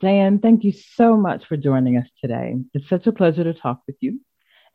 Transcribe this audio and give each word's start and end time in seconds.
Diane, 0.00 0.38
thank 0.38 0.64
you 0.64 0.72
so 0.72 1.16
much 1.16 1.44
for 1.46 1.58
joining 1.58 1.98
us 1.98 2.06
today. 2.22 2.54
It's 2.72 2.88
such 2.88 3.06
a 3.06 3.12
pleasure 3.12 3.44
to 3.44 3.52
talk 3.52 3.82
with 3.86 3.96
you. 4.00 4.20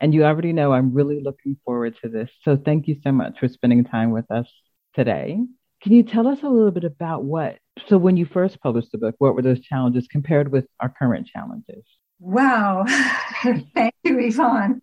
And 0.00 0.14
you 0.14 0.24
already 0.24 0.52
know 0.52 0.72
I'm 0.72 0.92
really 0.92 1.20
looking 1.20 1.56
forward 1.64 1.96
to 2.02 2.08
this. 2.08 2.30
So 2.42 2.56
thank 2.56 2.86
you 2.86 2.96
so 3.02 3.10
much 3.10 3.40
for 3.40 3.48
spending 3.48 3.84
time 3.84 4.12
with 4.12 4.30
us 4.30 4.46
today. 4.94 5.38
Can 5.82 5.92
you 5.92 6.04
tell 6.04 6.28
us 6.28 6.38
a 6.42 6.48
little 6.48 6.70
bit 6.70 6.84
about 6.84 7.24
what? 7.24 7.58
So, 7.88 7.98
when 7.98 8.16
you 8.16 8.24
first 8.24 8.60
published 8.60 8.92
the 8.92 8.98
book, 8.98 9.14
what 9.18 9.34
were 9.34 9.42
those 9.42 9.60
challenges 9.60 10.08
compared 10.10 10.50
with 10.50 10.66
our 10.80 10.88
current 10.88 11.26
challenges? 11.26 11.84
Wow. 12.18 12.84
Thank 13.74 13.94
you, 14.02 14.18
Yvonne. 14.18 14.80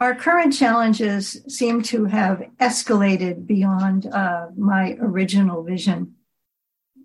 Our 0.00 0.14
current 0.14 0.54
challenges 0.54 1.42
seem 1.48 1.82
to 1.82 2.04
have 2.04 2.42
escalated 2.60 3.46
beyond 3.46 4.06
uh, 4.06 4.46
my 4.56 4.96
original 5.00 5.64
vision. 5.64 6.14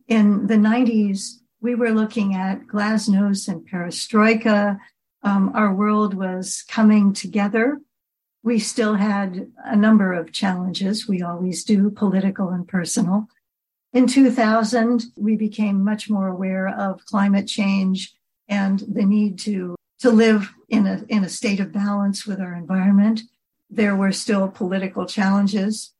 In 0.07 0.46
the 0.46 0.55
90s, 0.57 1.39
we 1.64 1.75
were 1.75 1.91
looking 1.91 2.36
at 2.36 2.68
glasnost 2.68 3.48
and 3.48 3.68
perestroika. 3.68 4.78
Um, 5.24 5.50
our 5.56 5.74
world 5.74 6.14
was 6.14 6.61
coming 6.68 7.14
together. 7.14 7.79
We 8.43 8.60
still 8.60 8.96
had 8.96 9.50
a 9.64 9.75
number 9.75 10.11
of 10.11 10.34
challenges. 10.34 11.07
We 11.07 11.21
always 11.21 11.64
do, 11.64 11.89
political 11.89 12.50
and 12.50 12.68
personal. 12.68 13.28
In 13.93 14.07
2000, 14.07 15.06
we 15.15 15.37
became 15.37 15.86
much 15.86 16.10
more 16.10 16.28
aware 16.28 16.68
of 16.68 17.06
climate 17.06 17.47
change 17.47 18.14
and 18.50 18.79
the 18.79 19.06
need 19.06 19.39
to 19.39 19.75
to 20.00 20.11
live 20.11 20.51
in 20.68 20.86
a 20.86 21.06
in 21.07 21.23
a 21.23 21.29
state 21.29 21.61
of 21.61 21.71
balance 21.71 22.25
with 22.25 22.42
our 22.42 22.54
environment. 22.54 23.21
There 23.70 23.95
were 23.95 24.11
still 24.11 24.50
political 24.50 25.06
challenges. 25.06 25.93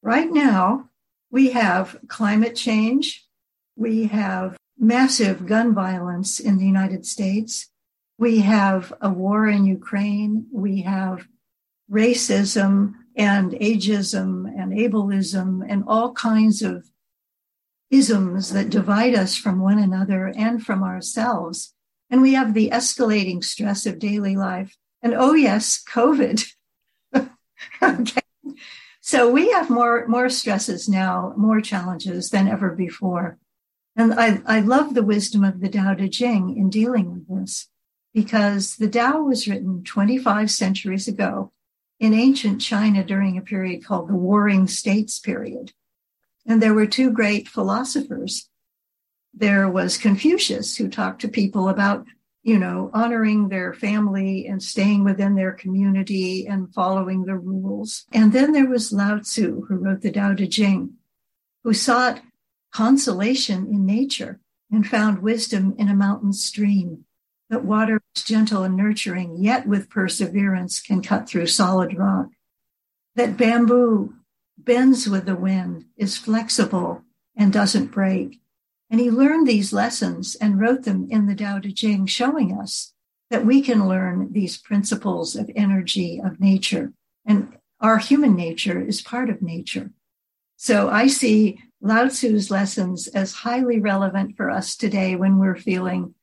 Right 0.00 0.30
now, 0.30 0.88
we 1.30 1.50
have 1.50 1.98
climate 2.08 2.56
change. 2.56 3.26
We 3.76 4.06
have 4.06 4.56
massive 4.80 5.46
gun 5.46 5.74
violence 5.74 6.40
in 6.40 6.56
the 6.56 6.64
United 6.64 7.04
States. 7.04 7.68
We 8.18 8.40
have 8.40 8.92
a 9.00 9.10
war 9.10 9.46
in 9.46 9.66
Ukraine. 9.66 10.46
We 10.50 10.82
have 10.82 11.28
racism 11.90 12.94
and 13.14 13.52
ageism 13.52 14.46
and 14.58 14.72
ableism 14.72 15.64
and 15.68 15.84
all 15.86 16.12
kinds 16.14 16.62
of 16.62 16.86
isms 17.90 18.52
that 18.52 18.70
divide 18.70 19.14
us 19.14 19.36
from 19.36 19.60
one 19.60 19.78
another 19.78 20.32
and 20.36 20.64
from 20.64 20.82
ourselves. 20.82 21.74
And 22.08 22.22
we 22.22 22.34
have 22.34 22.54
the 22.54 22.70
escalating 22.70 23.44
stress 23.44 23.84
of 23.84 23.98
daily 23.98 24.36
life. 24.36 24.76
And 25.02 25.14
oh, 25.14 25.34
yes, 25.34 25.82
COVID. 25.88 26.46
okay. 27.82 28.20
So 29.00 29.30
we 29.30 29.50
have 29.50 29.70
more, 29.70 30.06
more 30.06 30.28
stresses 30.28 30.88
now, 30.88 31.34
more 31.36 31.60
challenges 31.60 32.30
than 32.30 32.48
ever 32.48 32.70
before. 32.70 33.38
And 34.00 34.14
I, 34.14 34.40
I 34.46 34.60
love 34.60 34.94
the 34.94 35.02
wisdom 35.02 35.44
of 35.44 35.60
the 35.60 35.68
Tao 35.68 35.92
Te 35.92 36.08
Ching 36.08 36.56
in 36.56 36.70
dealing 36.70 37.12
with 37.12 37.28
this 37.28 37.68
because 38.14 38.76
the 38.76 38.88
Tao 38.88 39.20
was 39.20 39.46
written 39.46 39.84
25 39.84 40.50
centuries 40.50 41.06
ago 41.06 41.52
in 41.98 42.14
ancient 42.14 42.62
China 42.62 43.04
during 43.04 43.36
a 43.36 43.42
period 43.42 43.84
called 43.84 44.08
the 44.08 44.16
Warring 44.16 44.68
States 44.68 45.18
period. 45.18 45.74
And 46.46 46.62
there 46.62 46.72
were 46.72 46.86
two 46.86 47.12
great 47.12 47.46
philosophers 47.46 48.48
there 49.34 49.68
was 49.68 49.98
Confucius, 49.98 50.76
who 50.76 50.88
talked 50.88 51.20
to 51.20 51.28
people 51.28 51.68
about, 51.68 52.06
you 52.42 52.58
know, 52.58 52.90
honoring 52.94 53.48
their 53.50 53.74
family 53.74 54.46
and 54.46 54.62
staying 54.62 55.04
within 55.04 55.34
their 55.34 55.52
community 55.52 56.46
and 56.46 56.72
following 56.72 57.26
the 57.26 57.36
rules. 57.36 58.06
And 58.12 58.32
then 58.32 58.52
there 58.52 58.66
was 58.66 58.92
Lao 58.92 59.18
Tzu, 59.18 59.66
who 59.68 59.76
wrote 59.76 60.00
the 60.00 60.10
Tao 60.10 60.34
Te 60.34 60.48
Ching, 60.48 60.94
who 61.62 61.74
sought 61.74 62.22
consolation 62.72 63.66
in 63.66 63.84
nature 63.86 64.40
and 64.70 64.86
found 64.86 65.22
wisdom 65.22 65.74
in 65.78 65.88
a 65.88 65.94
mountain 65.94 66.32
stream. 66.32 67.04
That 67.48 67.64
water 67.64 68.00
is 68.14 68.22
gentle 68.22 68.62
and 68.62 68.76
nurturing, 68.76 69.36
yet 69.42 69.66
with 69.66 69.90
perseverance 69.90 70.80
can 70.80 71.02
cut 71.02 71.28
through 71.28 71.48
solid 71.48 71.98
rock. 71.98 72.28
That 73.16 73.36
bamboo 73.36 74.14
bends 74.56 75.08
with 75.08 75.26
the 75.26 75.34
wind, 75.34 75.86
is 75.96 76.16
flexible, 76.16 77.02
and 77.36 77.52
doesn't 77.52 77.86
break. 77.86 78.40
And 78.88 79.00
he 79.00 79.10
learned 79.10 79.46
these 79.46 79.72
lessons 79.72 80.36
and 80.36 80.60
wrote 80.60 80.82
them 80.84 81.08
in 81.10 81.26
the 81.26 81.34
Tao 81.34 81.58
Te 81.58 81.72
Ching, 81.72 82.06
showing 82.06 82.56
us 82.56 82.92
that 83.30 83.46
we 83.46 83.62
can 83.62 83.88
learn 83.88 84.32
these 84.32 84.58
principles 84.58 85.36
of 85.36 85.50
energy 85.54 86.20
of 86.22 86.40
nature. 86.40 86.92
And 87.24 87.56
our 87.80 87.98
human 87.98 88.36
nature 88.36 88.80
is 88.80 89.00
part 89.00 89.30
of 89.30 89.42
nature. 89.42 89.90
So 90.56 90.88
I 90.88 91.06
see 91.06 91.58
Lao 91.82 92.08
Tzu's 92.08 92.50
lessons 92.50 93.08
as 93.08 93.32
highly 93.32 93.80
relevant 93.80 94.36
for 94.36 94.50
us 94.50 94.76
today 94.76 95.16
when 95.16 95.38
we're 95.38 95.56
feeling 95.56 96.14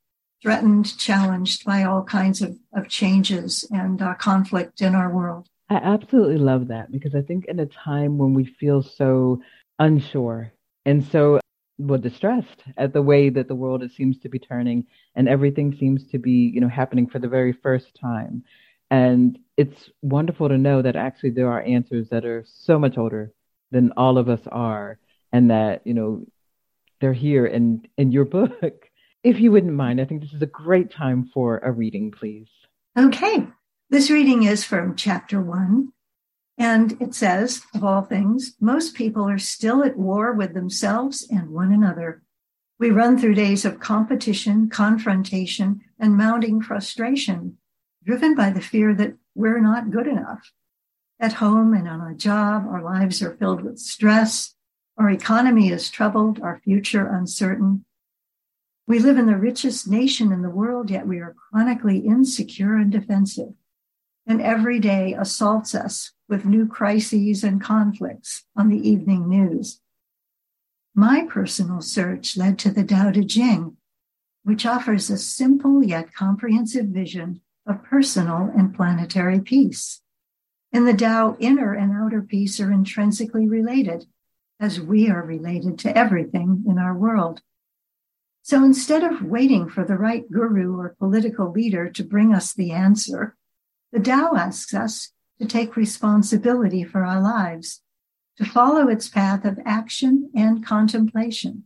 threatened, 0.41 0.97
challenged 0.97 1.66
by 1.66 1.84
all 1.84 2.03
kinds 2.03 2.41
of, 2.41 2.57
of 2.75 2.88
changes 2.88 3.67
and 3.72 4.01
uh, 4.01 4.13
conflict 4.16 4.81
in 4.81 4.94
our 4.94 5.13
world. 5.13 5.50
I 5.69 5.75
absolutely 5.75 6.38
love 6.38 6.67
that 6.67 6.91
because 6.91 7.16
I 7.16 7.22
think 7.22 7.46
in 7.46 7.59
a 7.59 7.66
time 7.66 8.17
when 8.17 8.34
we 8.34 8.46
feel 8.46 8.84
so 8.84 9.41
unsure 9.79 10.53
and 10.85 11.03
so 11.03 11.40
well 11.79 12.00
distressed 12.00 12.63
at 12.78 12.94
the 12.94 13.01
way 13.01 13.29
that 13.29 13.47
the 13.47 13.56
world 13.56 13.84
seems 13.91 14.17
to 14.19 14.29
be 14.29 14.40
turning 14.40 14.85
and 15.16 15.28
everything 15.28 15.75
seems 15.75 16.06
to 16.07 16.17
be 16.17 16.51
you 16.53 16.59
know 16.59 16.67
happening 16.67 17.07
for 17.07 17.19
the 17.19 17.28
very 17.28 17.53
first 17.53 17.96
time 18.00 18.44
and 18.90 19.38
it's 19.57 19.91
wonderful 20.01 20.50
to 20.50 20.57
know 20.57 20.81
that 20.81 20.96
actually 20.96 21.29
there 21.29 21.51
are 21.51 21.62
answers 21.62 22.09
that 22.09 22.25
are 22.25 22.44
so 22.47 22.79
much 22.79 22.97
older 22.97 23.31
than 23.69 23.91
all 23.96 24.17
of 24.17 24.28
us 24.28 24.41
are 24.51 24.97
and 25.37 25.51
that 25.51 25.85
you 25.85 25.93
know 25.93 26.25
they're 26.99 27.13
here 27.13 27.45
in 27.45 27.87
in 27.97 28.11
your 28.11 28.25
book 28.25 28.89
if 29.23 29.39
you 29.39 29.51
wouldn't 29.51 29.73
mind 29.73 30.01
i 30.01 30.05
think 30.05 30.21
this 30.21 30.33
is 30.33 30.41
a 30.41 30.47
great 30.47 30.91
time 30.91 31.29
for 31.33 31.59
a 31.59 31.71
reading 31.71 32.11
please 32.11 32.49
okay 32.97 33.47
this 33.89 34.09
reading 34.09 34.43
is 34.43 34.63
from 34.63 34.95
chapter 34.95 35.39
1 35.39 35.93
and 36.57 36.99
it 36.99 37.13
says, 37.13 37.61
of 37.75 37.83
all 37.83 38.01
things, 38.01 38.55
most 38.59 38.95
people 38.95 39.29
are 39.29 39.37
still 39.37 39.83
at 39.83 39.95
war 39.95 40.33
with 40.33 40.55
themselves 40.55 41.25
and 41.29 41.51
one 41.51 41.71
another. 41.71 42.23
We 42.79 42.89
run 42.89 43.17
through 43.17 43.35
days 43.35 43.63
of 43.63 43.79
competition, 43.79 44.69
confrontation, 44.69 45.81
and 45.99 46.17
mounting 46.17 46.61
frustration, 46.61 47.57
driven 48.03 48.33
by 48.33 48.49
the 48.49 48.61
fear 48.61 48.95
that 48.95 49.13
we're 49.35 49.61
not 49.61 49.91
good 49.91 50.07
enough. 50.07 50.51
At 51.19 51.33
home 51.33 51.73
and 51.73 51.87
on 51.87 52.01
a 52.01 52.15
job, 52.15 52.65
our 52.67 52.81
lives 52.81 53.21
are 53.21 53.37
filled 53.37 53.61
with 53.61 53.79
stress. 53.79 54.55
Our 54.97 55.12
economy 55.12 55.69
is 55.69 55.91
troubled, 55.91 56.40
our 56.41 56.59
future 56.63 57.06
uncertain. 57.06 57.85
We 58.88 58.97
live 58.97 59.18
in 59.18 59.28
the 59.28 59.38
richest 59.38 59.88
nation 59.88 60.31
in 60.31 60.41
the 60.41 60.50
world, 60.50 60.90
yet 60.90 61.06
we 61.06 61.19
are 61.19 61.35
chronically 61.52 62.00
insecure 62.00 62.75
and 62.75 62.91
defensive. 62.91 63.53
And 64.25 64.41
every 64.41 64.80
day 64.80 65.13
assaults 65.13 65.75
us 65.75 66.13
with 66.28 66.46
new 66.46 66.66
crises 66.66 67.44
and 67.44 67.62
conflicts 67.62 68.46
on 68.56 68.69
the 68.69 68.90
evening 68.90 69.30
news. 69.30 69.81
My 70.96 71.28
personal 71.29 71.81
search 71.81 72.35
led 72.35 72.58
to 72.59 72.72
the 72.72 72.84
Tao 72.84 73.12
Te 73.12 73.24
Ching, 73.24 73.78
which 74.44 74.66
offers 74.66 75.12
a 75.12 75.18
simple 75.18 75.84
yet 75.84 76.12
comprehensive 76.14 76.88
vision 76.88 77.41
of 77.68 77.84
personal 77.84 78.52
and 78.58 78.74
planetary 78.74 79.41
peace. 79.41 80.02
In 80.72 80.85
the 80.85 80.94
Tao, 80.96 81.38
inner 81.40 81.74
and 81.74 81.91
outer 81.91 82.22
peace 82.24 82.59
are 82.59 82.72
intrinsically 82.72 83.47
related, 83.47 84.08
as 84.59 84.81
we 84.81 85.09
are 85.09 85.23
related 85.23 85.79
to 85.79 85.97
everything 85.97 86.63
in 86.68 86.78
our 86.78 86.95
world. 86.95 87.41
So 88.41 88.63
instead 88.63 89.03
of 89.03 89.22
waiting 89.22 89.69
for 89.69 89.84
the 89.84 89.97
right 89.97 90.23
guru 90.31 90.79
or 90.79 90.95
political 90.97 91.51
leader 91.51 91.90
to 91.90 92.03
bring 92.03 92.34
us 92.34 92.53
the 92.53 92.72
answer, 92.72 93.35
the 93.91 94.00
Tao 94.00 94.35
asks 94.35 94.73
us 94.73 95.12
to 95.40 95.46
take 95.46 95.75
responsibility 95.75 96.84
for 96.84 97.06
our 97.06 97.22
lives, 97.22 97.81
to 98.38 98.46
follow 98.46 98.88
its 98.88 99.09
path 99.09 99.46
of 99.46 99.59
action 99.66 100.31
and 100.34 100.66
contemplation. 100.66 101.66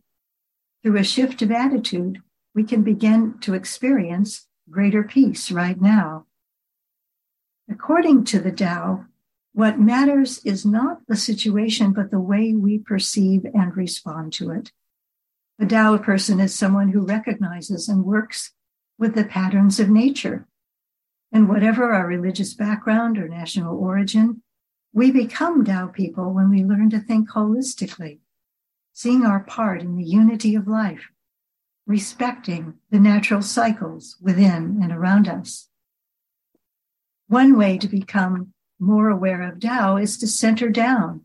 Through 0.82 0.98
a 0.98 1.04
shift 1.04 1.40
of 1.42 1.50
attitude, 1.50 2.20
we 2.54 2.64
can 2.64 2.82
begin 2.82 3.38
to 3.40 3.54
experience 3.54 4.46
greater 4.68 5.02
peace 5.02 5.50
right 5.50 5.80
now. 5.80 6.26
According 7.70 8.24
to 8.24 8.40
the 8.40 8.52
Tao, 8.52 9.06
what 9.52 9.78
matters 9.78 10.40
is 10.44 10.64
not 10.64 11.06
the 11.08 11.16
situation, 11.16 11.92
but 11.92 12.10
the 12.10 12.20
way 12.20 12.54
we 12.54 12.78
perceive 12.78 13.44
and 13.44 13.76
respond 13.76 14.32
to 14.34 14.50
it. 14.50 14.72
A 15.58 15.66
Tao 15.66 15.98
person 15.98 16.40
is 16.40 16.54
someone 16.54 16.88
who 16.88 17.06
recognizes 17.06 17.88
and 17.88 18.04
works 18.04 18.52
with 18.98 19.14
the 19.14 19.24
patterns 19.24 19.78
of 19.78 19.90
nature 19.90 20.46
and 21.32 21.48
whatever 21.48 21.92
our 21.92 22.06
religious 22.06 22.52
background 22.52 23.16
or 23.16 23.26
national 23.26 23.76
origin, 23.78 24.42
we 24.92 25.10
become 25.10 25.64
Tao 25.64 25.86
people 25.86 26.32
when 26.32 26.50
we 26.50 26.62
learn 26.62 26.90
to 26.90 27.00
think 27.00 27.30
holistically, 27.30 28.18
seeing 28.92 29.24
our 29.24 29.40
part 29.40 29.80
in 29.80 29.96
the 29.96 30.04
unity 30.04 30.54
of 30.54 30.68
life, 30.68 31.08
respecting 31.86 32.74
the 32.90 33.00
natural 33.00 33.40
cycles 33.40 34.18
within 34.20 34.80
and 34.82 34.92
around 34.92 35.26
us. 35.26 35.68
One 37.28 37.56
way 37.56 37.78
to 37.78 37.88
become 37.88 38.52
more 38.82 39.08
aware 39.08 39.42
of 39.42 39.60
Tao 39.60 39.96
is 39.96 40.18
to 40.18 40.26
center 40.26 40.68
down. 40.68 41.22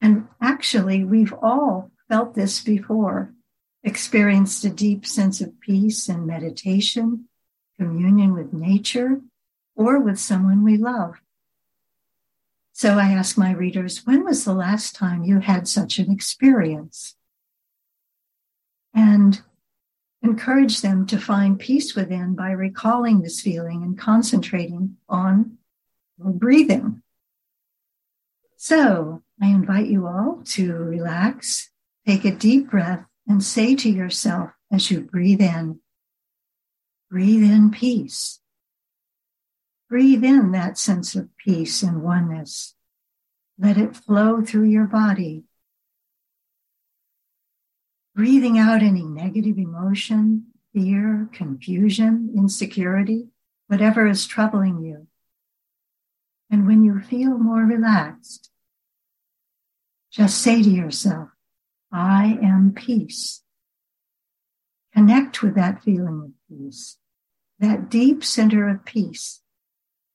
And 0.00 0.28
actually, 0.40 1.02
we've 1.02 1.34
all 1.42 1.90
felt 2.08 2.34
this 2.34 2.62
before 2.62 3.34
experienced 3.82 4.64
a 4.64 4.70
deep 4.70 5.04
sense 5.04 5.40
of 5.40 5.60
peace 5.60 6.08
and 6.08 6.26
meditation, 6.26 7.28
communion 7.76 8.34
with 8.34 8.52
nature, 8.52 9.20
or 9.74 9.98
with 9.98 10.18
someone 10.18 10.62
we 10.62 10.76
love. 10.76 11.20
So 12.72 12.98
I 12.98 13.08
ask 13.08 13.36
my 13.36 13.52
readers, 13.52 14.06
when 14.06 14.24
was 14.24 14.44
the 14.44 14.54
last 14.54 14.94
time 14.94 15.24
you 15.24 15.40
had 15.40 15.66
such 15.66 15.98
an 15.98 16.10
experience? 16.10 17.16
And 18.94 19.40
encourage 20.22 20.82
them 20.82 21.06
to 21.06 21.18
find 21.18 21.58
peace 21.58 21.94
within 21.94 22.34
by 22.34 22.50
recalling 22.50 23.22
this 23.22 23.40
feeling 23.40 23.82
and 23.82 23.98
concentrating 23.98 24.96
on 25.08 25.58
breathing. 26.18 27.02
So 28.56 29.22
I 29.40 29.48
invite 29.48 29.86
you 29.86 30.06
all 30.06 30.42
to 30.52 30.72
relax, 30.72 31.70
take 32.06 32.24
a 32.24 32.34
deep 32.34 32.70
breath, 32.70 33.04
and 33.28 33.42
say 33.42 33.74
to 33.76 33.90
yourself 33.90 34.50
as 34.72 34.90
you 34.90 35.00
breathe 35.00 35.40
in, 35.40 35.80
breathe 37.10 37.42
in 37.42 37.70
peace. 37.70 38.40
Breathe 39.88 40.24
in 40.24 40.50
that 40.52 40.78
sense 40.78 41.14
of 41.14 41.28
peace 41.36 41.82
and 41.82 42.02
oneness. 42.02 42.74
Let 43.58 43.78
it 43.78 43.96
flow 43.96 44.42
through 44.42 44.64
your 44.64 44.86
body. 44.86 45.44
Breathing 48.14 48.58
out 48.58 48.82
any 48.82 49.04
negative 49.04 49.58
emotion, 49.58 50.46
fear, 50.72 51.28
confusion, 51.32 52.32
insecurity, 52.34 53.28
whatever 53.68 54.06
is 54.06 54.26
troubling 54.26 54.82
you. 54.82 55.06
And 56.50 56.66
when 56.66 56.84
you 56.84 57.00
feel 57.00 57.38
more 57.38 57.62
relaxed, 57.62 58.50
just 60.10 60.40
say 60.40 60.62
to 60.62 60.70
yourself, 60.70 61.28
I 61.92 62.38
am 62.42 62.72
peace. 62.74 63.42
Connect 64.94 65.42
with 65.42 65.54
that 65.56 65.82
feeling 65.82 66.22
of 66.22 66.32
peace, 66.48 66.96
that 67.58 67.90
deep 67.90 68.24
center 68.24 68.68
of 68.68 68.84
peace, 68.84 69.42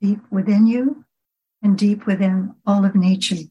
deep 0.02 0.20
within 0.32 0.66
you 0.66 1.06
and 1.62 1.78
deep 1.78 2.06
within 2.08 2.56
all 2.66 2.86
of 2.86 2.96
nature. 2.96 3.44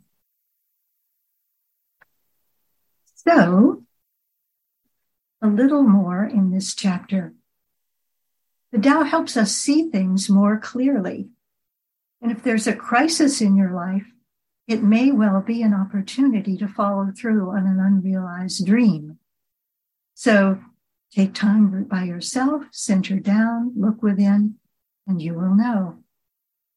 So, 3.14 3.84
a 5.42 5.46
little 5.46 5.82
more 5.82 6.24
in 6.24 6.50
this 6.50 6.74
chapter. 6.74 7.34
The 8.72 8.78
Tao 8.78 9.02
helps 9.02 9.36
us 9.36 9.52
see 9.52 9.90
things 9.90 10.28
more 10.28 10.58
clearly. 10.58 11.28
And 12.22 12.30
if 12.30 12.42
there's 12.42 12.66
a 12.66 12.76
crisis 12.76 13.40
in 13.40 13.56
your 13.56 13.72
life, 13.72 14.06
it 14.66 14.82
may 14.82 15.10
well 15.10 15.40
be 15.40 15.62
an 15.62 15.74
opportunity 15.74 16.56
to 16.58 16.68
follow 16.68 17.10
through 17.16 17.50
on 17.50 17.66
an 17.66 17.80
unrealized 17.80 18.66
dream. 18.66 19.18
So 20.14 20.60
take 21.12 21.34
time 21.34 21.84
by 21.84 22.04
yourself, 22.04 22.64
center 22.70 23.18
down, 23.18 23.72
look 23.76 24.02
within, 24.02 24.56
and 25.06 25.20
you 25.20 25.34
will 25.34 25.54
know. 25.54 25.98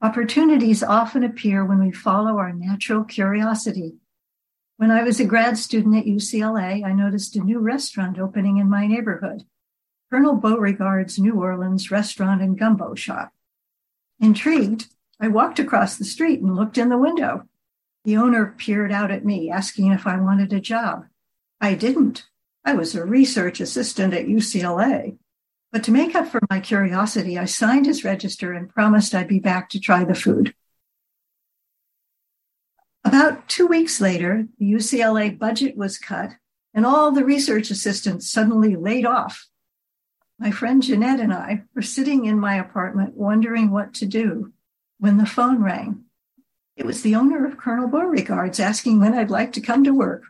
Opportunities 0.01 0.81
often 0.81 1.23
appear 1.23 1.63
when 1.63 1.79
we 1.79 1.91
follow 1.91 2.37
our 2.37 2.51
natural 2.51 3.03
curiosity. 3.03 3.97
When 4.77 4.91
I 4.91 5.03
was 5.03 5.19
a 5.19 5.25
grad 5.25 5.57
student 5.57 5.95
at 5.95 6.05
UCLA, 6.05 6.83
I 6.83 6.93
noticed 6.93 7.35
a 7.35 7.43
new 7.43 7.59
restaurant 7.59 8.17
opening 8.17 8.57
in 8.57 8.69
my 8.69 8.87
neighborhood, 8.87 9.43
Colonel 10.09 10.35
Beauregard's 10.35 11.19
New 11.19 11.35
Orleans 11.35 11.91
Restaurant 11.91 12.41
and 12.41 12.57
Gumbo 12.57 12.95
Shop. 12.95 13.31
Intrigued, 14.19 14.87
I 15.23 15.29
walked 15.29 15.57
across 15.57 15.95
the 15.95 16.03
street 16.03 16.41
and 16.41 16.53
looked 16.53 16.77
in 16.77 16.89
the 16.89 16.97
window. 16.97 17.47
The 18.03 18.17
owner 18.17 18.53
peered 18.57 18.91
out 18.91 19.09
at 19.09 19.23
me, 19.23 19.49
asking 19.49 19.93
if 19.93 20.05
I 20.05 20.17
wanted 20.17 20.51
a 20.51 20.59
job. 20.59 21.05
I 21.61 21.75
didn't. 21.75 22.25
I 22.65 22.73
was 22.73 22.93
a 22.93 23.05
research 23.05 23.61
assistant 23.61 24.13
at 24.13 24.25
UCLA. 24.25 25.17
But 25.71 25.81
to 25.85 25.91
make 25.91 26.13
up 26.13 26.27
for 26.27 26.41
my 26.49 26.59
curiosity, 26.59 27.39
I 27.39 27.45
signed 27.45 27.85
his 27.85 28.03
register 28.03 28.51
and 28.51 28.67
promised 28.67 29.15
I'd 29.15 29.29
be 29.29 29.39
back 29.39 29.69
to 29.69 29.79
try 29.79 30.03
the 30.03 30.13
food. 30.13 30.53
About 33.05 33.47
two 33.47 33.67
weeks 33.67 34.01
later, 34.01 34.47
the 34.59 34.73
UCLA 34.73 35.39
budget 35.39 35.77
was 35.77 35.97
cut 35.97 36.31
and 36.73 36.85
all 36.85 37.11
the 37.11 37.23
research 37.23 37.71
assistants 37.71 38.29
suddenly 38.29 38.75
laid 38.75 39.05
off. 39.05 39.47
My 40.37 40.51
friend 40.51 40.83
Jeanette 40.83 41.21
and 41.21 41.33
I 41.33 41.63
were 41.73 41.81
sitting 41.81 42.25
in 42.25 42.37
my 42.37 42.55
apartment 42.55 43.15
wondering 43.15 43.71
what 43.71 43.93
to 43.93 44.05
do 44.05 44.52
when 45.03 45.17
the 45.17 45.25
phone 45.25 45.61
rang. 45.61 46.01
It 46.77 46.85
was 46.85 47.01
the 47.01 47.15
owner 47.15 47.45
of 47.45 47.57
Colonel 47.57 47.89
Beauregard's 47.89 48.57
asking 48.57 49.01
when 49.01 49.13
I'd 49.13 49.29
like 49.29 49.51
to 49.51 49.59
come 49.59 49.83
to 49.83 49.93
work. 49.93 50.23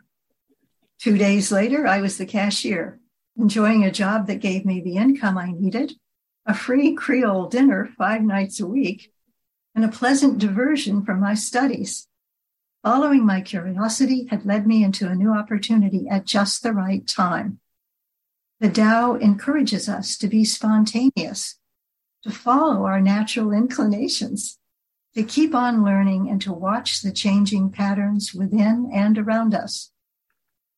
Two 0.98 1.16
days 1.16 1.52
later, 1.52 1.86
I 1.86 2.00
was 2.00 2.18
the 2.18 2.26
cashier, 2.26 2.98
enjoying 3.38 3.84
a 3.84 3.92
job 3.92 4.26
that 4.26 4.40
gave 4.40 4.64
me 4.64 4.80
the 4.80 4.96
income 4.96 5.38
I 5.38 5.52
needed, 5.52 5.92
a 6.44 6.54
free 6.54 6.92
Creole 6.92 7.46
dinner 7.46 7.88
five 7.96 8.22
nights 8.22 8.58
a 8.58 8.66
week, 8.66 9.12
and 9.76 9.84
a 9.84 9.96
pleasant 9.96 10.38
diversion 10.38 11.04
from 11.04 11.20
my 11.20 11.34
studies. 11.34 12.08
Following 12.82 13.24
my 13.24 13.42
curiosity 13.42 14.26
had 14.26 14.44
led 14.44 14.66
me 14.66 14.82
into 14.82 15.08
a 15.08 15.14
new 15.14 15.32
opportunity 15.32 16.08
at 16.10 16.26
just 16.26 16.64
the 16.64 16.72
right 16.72 17.06
time. 17.06 17.60
The 18.58 18.70
Tao 18.70 19.14
encourages 19.14 19.88
us 19.88 20.16
to 20.16 20.26
be 20.26 20.44
spontaneous, 20.44 21.60
to 22.24 22.30
follow 22.32 22.86
our 22.86 23.00
natural 23.00 23.52
inclinations, 23.52 24.58
to 25.14 25.22
keep 25.22 25.54
on 25.54 25.84
learning 25.84 26.28
and 26.28 26.40
to 26.42 26.52
watch 26.52 27.00
the 27.00 27.12
changing 27.12 27.70
patterns 27.70 28.34
within 28.34 28.90
and 28.92 29.18
around 29.18 29.54
us. 29.54 29.90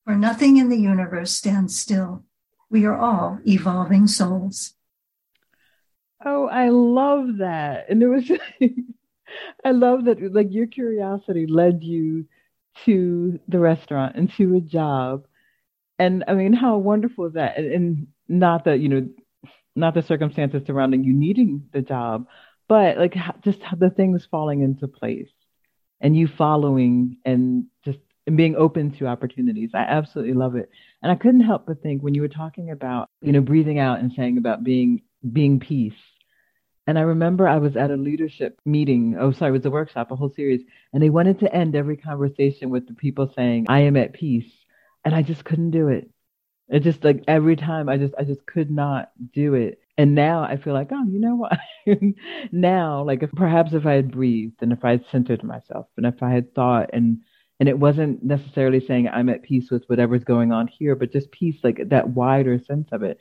For 0.04 0.14
nothing 0.14 0.56
in 0.58 0.68
the 0.68 0.78
universe 0.78 1.32
stands 1.32 1.78
still. 1.78 2.24
We 2.70 2.84
are 2.84 2.96
all 2.96 3.38
evolving 3.46 4.06
souls. 4.06 4.74
Oh, 6.24 6.46
I 6.48 6.68
love 6.68 7.38
that. 7.38 7.86
And 7.88 8.02
it 8.02 8.08
was, 8.08 8.30
I 9.64 9.70
love 9.70 10.04
that, 10.04 10.32
like, 10.32 10.48
your 10.50 10.66
curiosity 10.66 11.46
led 11.46 11.82
you 11.82 12.26
to 12.84 13.40
the 13.48 13.58
restaurant 13.58 14.16
and 14.16 14.30
to 14.34 14.56
a 14.56 14.60
job. 14.60 15.26
And 15.98 16.24
I 16.28 16.34
mean, 16.34 16.52
how 16.52 16.76
wonderful 16.78 17.26
is 17.26 17.34
that? 17.34 17.56
And, 17.56 17.72
and 17.72 18.06
not 18.28 18.64
that, 18.64 18.80
you 18.80 18.88
know, 18.88 19.08
not 19.74 19.94
the 19.94 20.02
circumstances 20.02 20.62
surrounding 20.66 21.04
you 21.04 21.12
needing 21.12 21.68
the 21.72 21.82
job, 21.82 22.26
but 22.68 22.98
like 22.98 23.16
just 23.42 23.60
the 23.78 23.90
things 23.90 24.26
falling 24.30 24.62
into 24.62 24.88
place 24.88 25.30
and 26.00 26.16
you 26.16 26.26
following 26.26 27.18
and 27.24 27.66
just 27.84 27.98
and 28.26 28.36
being 28.36 28.56
open 28.56 28.90
to 28.92 29.06
opportunities. 29.06 29.70
I 29.72 29.82
absolutely 29.82 30.34
love 30.34 30.56
it. 30.56 30.68
And 31.02 31.12
I 31.12 31.14
couldn't 31.14 31.42
help 31.42 31.66
but 31.66 31.82
think 31.82 32.02
when 32.02 32.14
you 32.14 32.22
were 32.22 32.28
talking 32.28 32.70
about, 32.70 33.08
you 33.20 33.32
know, 33.32 33.40
breathing 33.40 33.78
out 33.78 34.00
and 34.00 34.12
saying 34.12 34.38
about 34.38 34.64
being 34.64 35.02
being 35.32 35.60
peace. 35.60 35.94
And 36.88 36.98
I 36.98 37.02
remember 37.02 37.48
I 37.48 37.58
was 37.58 37.76
at 37.76 37.90
a 37.90 37.96
leadership 37.96 38.60
meeting. 38.64 39.16
Oh, 39.18 39.32
sorry, 39.32 39.50
it 39.50 39.52
was 39.52 39.66
a 39.66 39.70
workshop, 39.70 40.10
a 40.10 40.16
whole 40.16 40.30
series. 40.30 40.62
And 40.92 41.02
they 41.02 41.10
wanted 41.10 41.40
to 41.40 41.52
end 41.52 41.74
every 41.74 41.96
conversation 41.96 42.70
with 42.70 42.86
the 42.86 42.94
people 42.94 43.32
saying, 43.34 43.66
I 43.68 43.80
am 43.80 43.96
at 43.96 44.12
peace. 44.12 44.50
And 45.04 45.14
I 45.14 45.22
just 45.22 45.44
couldn't 45.44 45.70
do 45.70 45.88
it. 45.88 46.10
It 46.68 46.80
just 46.80 47.04
like 47.04 47.22
every 47.28 47.56
time 47.56 47.88
I 47.88 47.96
just 47.96 48.14
I 48.18 48.24
just 48.24 48.44
could 48.46 48.70
not 48.70 49.12
do 49.32 49.54
it. 49.54 49.80
And 49.98 50.14
now 50.14 50.42
I 50.42 50.56
feel 50.56 50.74
like, 50.74 50.88
oh, 50.92 51.04
you 51.08 51.20
know 51.20 51.36
what? 51.36 51.58
now, 52.52 53.02
like 53.04 53.22
if 53.22 53.30
perhaps 53.32 53.72
if 53.72 53.86
I 53.86 53.92
had 53.94 54.10
breathed 54.10 54.62
and 54.62 54.72
if 54.72 54.84
I 54.84 54.90
had 54.92 55.06
centered 55.10 55.42
myself 55.44 55.86
and 55.96 56.06
if 56.06 56.22
I 56.22 56.30
had 56.30 56.54
thought 56.54 56.90
and 56.92 57.20
and 57.60 57.68
it 57.68 57.78
wasn't 57.78 58.22
necessarily 58.22 58.80
saying 58.80 59.08
I'm 59.08 59.28
at 59.30 59.42
peace 59.42 59.70
with 59.70 59.84
whatever's 59.86 60.24
going 60.24 60.52
on 60.52 60.66
here, 60.68 60.94
but 60.96 61.12
just 61.12 61.30
peace, 61.30 61.56
like 61.62 61.88
that 61.88 62.08
wider 62.10 62.58
sense 62.58 62.88
of 62.92 63.02
it. 63.02 63.18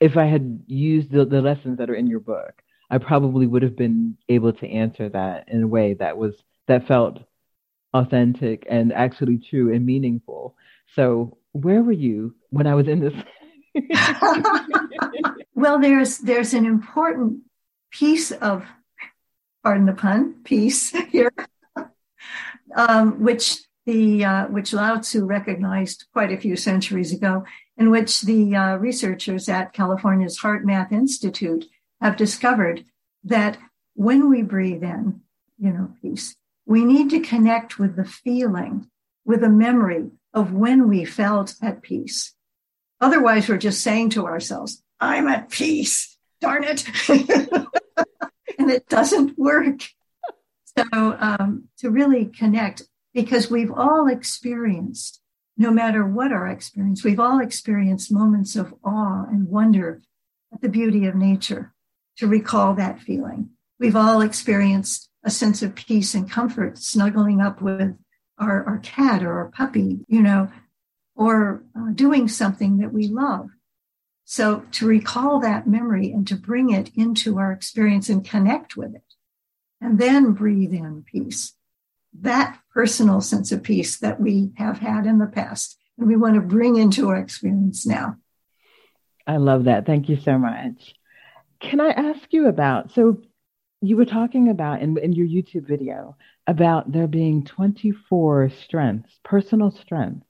If 0.00 0.16
I 0.16 0.24
had 0.26 0.64
used 0.66 1.10
the, 1.10 1.24
the 1.24 1.42
lessons 1.42 1.78
that 1.78 1.90
are 1.90 1.94
in 1.94 2.06
your 2.06 2.20
book, 2.20 2.62
I 2.90 2.98
probably 2.98 3.46
would 3.46 3.62
have 3.62 3.76
been 3.76 4.16
able 4.28 4.52
to 4.54 4.68
answer 4.68 5.08
that 5.10 5.48
in 5.48 5.62
a 5.62 5.68
way 5.68 5.94
that 5.94 6.16
was 6.16 6.42
that 6.66 6.86
felt 6.86 7.22
authentic 7.94 8.66
and 8.70 8.92
actually 8.92 9.38
true 9.38 9.74
and 9.74 9.86
meaningful. 9.86 10.56
So 10.94 11.38
where 11.52 11.82
were 11.82 11.92
you 11.92 12.34
when 12.50 12.66
I 12.66 12.74
was 12.74 12.88
in 12.88 13.00
this? 13.00 13.14
Well, 15.60 15.78
there's 15.78 16.16
there's 16.16 16.54
an 16.54 16.64
important 16.64 17.42
piece 17.90 18.32
of, 18.32 18.64
pardon 19.62 19.84
the 19.84 19.92
pun, 19.92 20.42
piece 20.42 20.88
here, 21.10 21.30
um, 22.74 23.22
which 23.22 23.58
the 23.84 24.24
uh, 24.24 24.46
which 24.46 24.72
Lao 24.72 24.96
Tzu 24.96 25.26
recognized 25.26 26.06
quite 26.14 26.32
a 26.32 26.38
few 26.38 26.56
centuries 26.56 27.12
ago, 27.12 27.44
in 27.76 27.90
which 27.90 28.22
the 28.22 28.56
uh, 28.56 28.76
researchers 28.76 29.50
at 29.50 29.74
California's 29.74 30.40
HeartMath 30.40 30.92
Institute 30.92 31.66
have 32.00 32.16
discovered 32.16 32.86
that 33.22 33.58
when 33.92 34.30
we 34.30 34.40
breathe 34.40 34.82
in, 34.82 35.20
you 35.58 35.72
know, 35.74 35.92
peace, 36.00 36.36
we 36.64 36.86
need 36.86 37.10
to 37.10 37.20
connect 37.20 37.78
with 37.78 37.96
the 37.96 38.06
feeling, 38.06 38.88
with 39.26 39.44
a 39.44 39.50
memory 39.50 40.10
of 40.32 40.52
when 40.52 40.88
we 40.88 41.04
felt 41.04 41.54
at 41.62 41.82
peace. 41.82 42.34
Otherwise, 43.00 43.48
we're 43.48 43.58
just 43.58 43.82
saying 43.82 44.10
to 44.10 44.26
ourselves, 44.26 44.82
I'm 45.00 45.26
at 45.28 45.50
peace, 45.50 46.16
darn 46.40 46.64
it. 46.64 46.84
and 48.58 48.70
it 48.70 48.88
doesn't 48.88 49.38
work. 49.38 49.82
So, 50.78 51.16
um, 51.18 51.64
to 51.78 51.90
really 51.90 52.26
connect, 52.26 52.82
because 53.12 53.50
we've 53.50 53.72
all 53.72 54.06
experienced 54.08 55.20
no 55.56 55.70
matter 55.70 56.06
what 56.06 56.32
our 56.32 56.46
experience, 56.46 57.04
we've 57.04 57.20
all 57.20 57.38
experienced 57.38 58.10
moments 58.10 58.56
of 58.56 58.72
awe 58.82 59.24
and 59.24 59.46
wonder 59.46 60.00
at 60.54 60.62
the 60.62 60.70
beauty 60.70 61.04
of 61.06 61.14
nature 61.14 61.74
to 62.16 62.26
recall 62.26 62.74
that 62.74 63.00
feeling. 63.00 63.50
We've 63.78 63.96
all 63.96 64.22
experienced 64.22 65.10
a 65.22 65.30
sense 65.30 65.62
of 65.62 65.74
peace 65.74 66.14
and 66.14 66.30
comfort 66.30 66.78
snuggling 66.78 67.42
up 67.42 67.60
with 67.60 67.94
our, 68.40 68.64
our 68.64 68.78
cat 68.78 69.22
or 69.22 69.34
our 69.34 69.48
puppy, 69.48 70.00
you 70.08 70.22
know, 70.22 70.50
or 71.14 71.62
uh, 71.78 71.90
doing 71.94 72.26
something 72.26 72.78
that 72.78 72.92
we 72.92 73.06
love. 73.06 73.50
So 74.24 74.64
to 74.72 74.86
recall 74.86 75.40
that 75.40 75.66
memory 75.66 76.10
and 76.12 76.26
to 76.28 76.36
bring 76.36 76.70
it 76.70 76.90
into 76.96 77.38
our 77.38 77.52
experience 77.52 78.08
and 78.08 78.24
connect 78.24 78.76
with 78.76 78.94
it, 78.94 79.14
and 79.80 79.98
then 79.98 80.32
breathe 80.32 80.72
in 80.72 81.02
peace. 81.02 81.52
That 82.20 82.58
personal 82.72 83.20
sense 83.20 83.52
of 83.52 83.62
peace 83.62 83.98
that 83.98 84.20
we 84.20 84.52
have 84.56 84.78
had 84.78 85.06
in 85.06 85.18
the 85.18 85.26
past 85.26 85.76
and 85.98 86.08
we 86.08 86.16
want 86.16 86.34
to 86.34 86.40
bring 86.40 86.76
into 86.76 87.08
our 87.08 87.18
experience 87.18 87.86
now. 87.86 88.16
I 89.26 89.36
love 89.36 89.64
that. 89.64 89.86
Thank 89.86 90.08
you 90.08 90.16
so 90.16 90.38
much. 90.38 90.94
Can 91.60 91.80
I 91.80 91.90
ask 91.90 92.32
you 92.32 92.48
about 92.48 92.92
so 92.92 93.20
you 93.80 93.96
were 93.96 94.04
talking 94.04 94.48
about 94.48 94.82
in, 94.82 94.98
in 94.98 95.12
your 95.12 95.26
YouTube 95.26 95.66
video 95.66 96.16
about 96.46 96.92
there 96.92 97.06
being 97.06 97.44
24 97.44 98.50
strengths, 98.62 99.18
personal 99.24 99.70
strengths. 99.70 100.26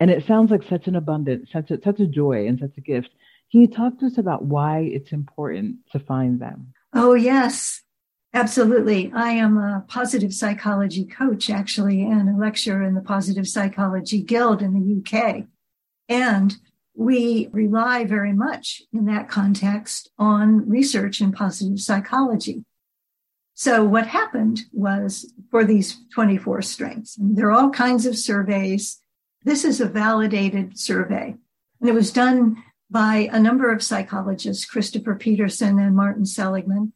And 0.00 0.10
it 0.10 0.26
sounds 0.26 0.50
like 0.50 0.64
such 0.64 0.88
an 0.88 0.96
abundance, 0.96 1.50
such 1.52 1.70
a, 1.70 1.80
such 1.80 2.00
a 2.00 2.06
joy 2.06 2.48
and 2.48 2.58
such 2.58 2.76
a 2.76 2.80
gift. 2.80 3.10
Can 3.52 3.60
you 3.60 3.68
talk 3.68 3.98
to 4.00 4.06
us 4.06 4.18
about 4.18 4.44
why 4.44 4.80
it's 4.80 5.12
important 5.12 5.76
to 5.92 6.00
find 6.00 6.40
them? 6.40 6.72
Oh, 6.92 7.14
yes, 7.14 7.82
absolutely. 8.34 9.12
I 9.14 9.30
am 9.30 9.58
a 9.58 9.84
positive 9.86 10.34
psychology 10.34 11.04
coach, 11.04 11.50
actually, 11.50 12.02
and 12.02 12.28
a 12.28 12.36
lecturer 12.36 12.82
in 12.82 12.94
the 12.94 13.00
Positive 13.00 13.46
Psychology 13.46 14.22
Guild 14.22 14.60
in 14.60 14.72
the 14.74 15.18
UK. 15.18 15.44
And 16.08 16.56
we 16.94 17.48
rely 17.52 18.04
very 18.04 18.32
much 18.32 18.82
in 18.92 19.04
that 19.04 19.28
context 19.28 20.10
on 20.18 20.68
research 20.68 21.20
in 21.20 21.30
positive 21.30 21.78
psychology. 21.78 22.64
So 23.62 23.84
what 23.84 24.08
happened 24.08 24.62
was 24.72 25.32
for 25.52 25.64
these 25.64 26.00
24 26.14 26.62
strengths, 26.62 27.16
and 27.16 27.36
there 27.36 27.46
are 27.46 27.52
all 27.52 27.70
kinds 27.70 28.06
of 28.06 28.18
surveys. 28.18 29.00
This 29.44 29.64
is 29.64 29.80
a 29.80 29.86
validated 29.86 30.76
survey 30.76 31.36
and 31.78 31.88
it 31.88 31.94
was 31.94 32.10
done 32.10 32.60
by 32.90 33.28
a 33.30 33.38
number 33.38 33.72
of 33.72 33.80
psychologists, 33.80 34.64
Christopher 34.64 35.14
Peterson 35.14 35.78
and 35.78 35.94
Martin 35.94 36.26
Seligman, 36.26 36.92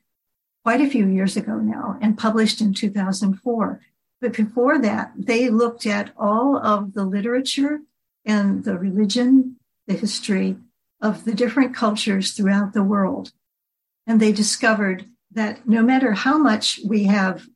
quite 0.65 0.81
a 0.81 0.91
few 0.91 1.07
years 1.07 1.37
ago 1.37 1.55
now 1.55 1.99
and 2.03 2.19
published 2.19 2.61
in 2.61 2.75
2004. 2.75 3.81
But 4.21 4.33
before 4.33 4.81
that, 4.81 5.13
they 5.17 5.51
looked 5.51 5.87
at 5.87 6.11
all 6.17 6.59
of 6.59 6.95
the 6.95 7.05
literature 7.05 7.79
and 8.25 8.65
the 8.65 8.77
religion, 8.77 9.55
the 9.87 9.95
history 9.95 10.57
of 11.01 11.27
the 11.27 11.35
different 11.35 11.77
cultures 11.77 12.33
throughout 12.33 12.73
the 12.73 12.83
world. 12.83 13.31
And 14.05 14.19
they 14.19 14.33
discovered 14.33 15.07
that 15.37 15.69
no 15.69 15.83
matter 15.83 16.13
how 16.13 16.39
much 16.39 16.81
we 16.85 17.05
have 17.05 17.47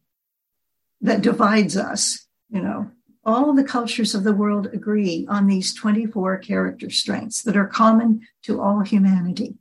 that 1.00 1.22
divides 1.22 1.76
us, 1.76 2.26
you 2.50 2.60
know, 2.60 2.90
all 3.24 3.54
the 3.54 3.64
cultures 3.64 4.14
of 4.14 4.22
the 4.22 4.32
world 4.32 4.68
agree 4.72 5.26
on 5.28 5.46
these 5.46 5.74
24 5.74 6.38
character 6.38 6.90
strengths 6.90 7.42
that 7.42 7.56
are 7.56 7.66
common 7.66 8.20
to 8.42 8.60
all 8.60 8.80
humanity 8.80 9.56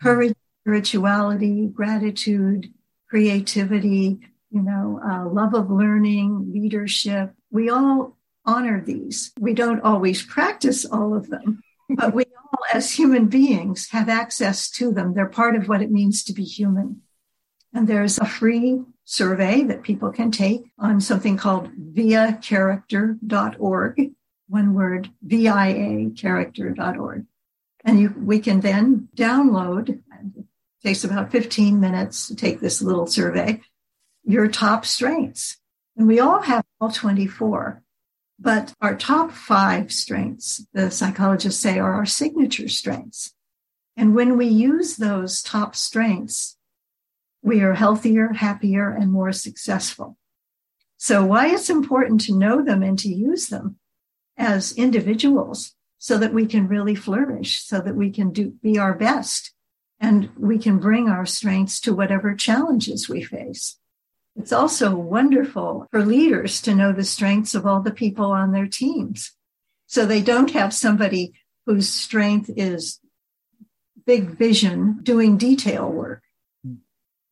courage, 0.00 0.34
spirituality, 0.62 1.68
gratitude, 1.68 2.72
creativity, 3.08 4.18
you 4.50 4.60
know, 4.60 5.00
uh, 5.04 5.28
love 5.28 5.54
of 5.54 5.70
learning, 5.70 6.50
leadership. 6.52 7.32
We 7.52 7.70
all 7.70 8.16
honor 8.44 8.82
these. 8.84 9.32
We 9.38 9.54
don't 9.54 9.80
always 9.80 10.22
practice 10.22 10.84
all 10.84 11.14
of 11.14 11.30
them, 11.30 11.62
but 11.88 12.14
we 12.14 12.24
all, 12.24 12.58
as 12.74 12.90
human 12.90 13.26
beings, 13.26 13.88
have 13.90 14.08
access 14.08 14.68
to 14.70 14.92
them. 14.92 15.14
They're 15.14 15.26
part 15.26 15.54
of 15.54 15.68
what 15.68 15.82
it 15.82 15.92
means 15.92 16.24
to 16.24 16.32
be 16.32 16.42
human. 16.42 17.01
And 17.74 17.88
there's 17.88 18.18
a 18.18 18.26
free 18.26 18.82
survey 19.04 19.62
that 19.62 19.82
people 19.82 20.12
can 20.12 20.30
take 20.30 20.70
on 20.78 21.00
something 21.00 21.36
called 21.36 21.70
viacharacter.org. 21.94 24.10
One 24.48 24.74
word, 24.74 25.10
V-I-A 25.22 26.10
character.org. 26.10 27.24
And 27.84 27.98
you, 27.98 28.14
we 28.16 28.38
can 28.38 28.60
then 28.60 29.08
download, 29.16 29.88
it 29.88 29.98
takes 30.82 31.02
about 31.04 31.32
15 31.32 31.80
minutes 31.80 32.28
to 32.28 32.36
take 32.36 32.60
this 32.60 32.82
little 32.82 33.06
survey, 33.06 33.62
your 34.24 34.48
top 34.48 34.84
strengths. 34.84 35.56
And 35.96 36.06
we 36.06 36.20
all 36.20 36.42
have 36.42 36.64
all 36.80 36.90
24. 36.90 37.82
But 38.38 38.74
our 38.80 38.96
top 38.96 39.32
five 39.32 39.92
strengths, 39.92 40.66
the 40.72 40.90
psychologists 40.90 41.62
say, 41.62 41.78
are 41.78 41.94
our 41.94 42.06
signature 42.06 42.68
strengths. 42.68 43.34
And 43.96 44.14
when 44.14 44.36
we 44.36 44.46
use 44.46 44.96
those 44.96 45.42
top 45.42 45.76
strengths, 45.76 46.56
we 47.42 47.60
are 47.60 47.74
healthier, 47.74 48.32
happier, 48.32 48.90
and 48.90 49.10
more 49.10 49.32
successful. 49.32 50.16
So 50.96 51.24
why 51.24 51.48
it's 51.48 51.68
important 51.68 52.20
to 52.22 52.38
know 52.38 52.62
them 52.62 52.82
and 52.82 52.98
to 53.00 53.08
use 53.08 53.48
them 53.48 53.76
as 54.36 54.72
individuals 54.76 55.74
so 55.98 56.18
that 56.18 56.32
we 56.32 56.46
can 56.46 56.68
really 56.68 56.94
flourish, 56.94 57.62
so 57.62 57.80
that 57.80 57.96
we 57.96 58.10
can 58.10 58.32
do, 58.32 58.52
be 58.62 58.78
our 58.78 58.94
best 58.94 59.52
and 60.00 60.30
we 60.36 60.58
can 60.58 60.78
bring 60.78 61.08
our 61.08 61.26
strengths 61.26 61.80
to 61.80 61.94
whatever 61.94 62.34
challenges 62.34 63.08
we 63.08 63.22
face. 63.22 63.78
It's 64.34 64.52
also 64.52 64.96
wonderful 64.96 65.86
for 65.90 66.04
leaders 66.04 66.60
to 66.62 66.74
know 66.74 66.92
the 66.92 67.04
strengths 67.04 67.54
of 67.54 67.66
all 67.66 67.80
the 67.80 67.92
people 67.92 68.26
on 68.32 68.52
their 68.52 68.66
teams. 68.66 69.32
So 69.86 70.06
they 70.06 70.22
don't 70.22 70.50
have 70.52 70.72
somebody 70.72 71.34
whose 71.66 71.88
strength 71.88 72.50
is 72.56 72.98
big 74.06 74.30
vision 74.30 75.00
doing 75.02 75.36
detail 75.36 75.88
work 75.88 76.21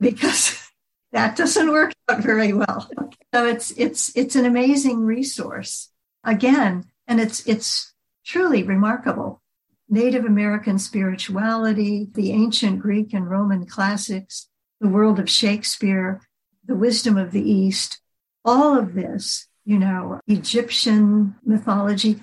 because 0.00 0.71
that 1.12 1.37
doesn't 1.37 1.71
work 1.71 1.92
out 2.09 2.23
very 2.23 2.52
well. 2.52 2.88
So 3.35 3.47
it's 3.47 3.71
it's 3.73 4.14
it's 4.16 4.37
an 4.37 4.45
amazing 4.45 5.04
resource 5.04 5.90
again, 6.25 6.85
and 7.07 7.21
it's 7.21 7.47
it's 7.47 7.92
truly 8.25 8.62
remarkable. 8.62 9.42
Native 9.88 10.25
American 10.25 10.78
spirituality, 10.78 12.09
the 12.14 12.30
ancient 12.30 12.78
Greek 12.78 13.12
and 13.12 13.28
Roman 13.28 13.66
classics, 13.66 14.49
the 14.80 14.88
world 14.88 15.19
of 15.19 15.28
Shakespeare, 15.28 16.21
the 16.64 16.76
wisdom 16.76 17.16
of 17.16 17.33
the 17.33 17.42
East, 17.42 18.00
all 18.45 18.78
of 18.78 18.95
this, 18.95 19.49
you 19.64 19.78
know, 19.78 20.21
Egyptian 20.28 21.35
mythology, 21.45 22.23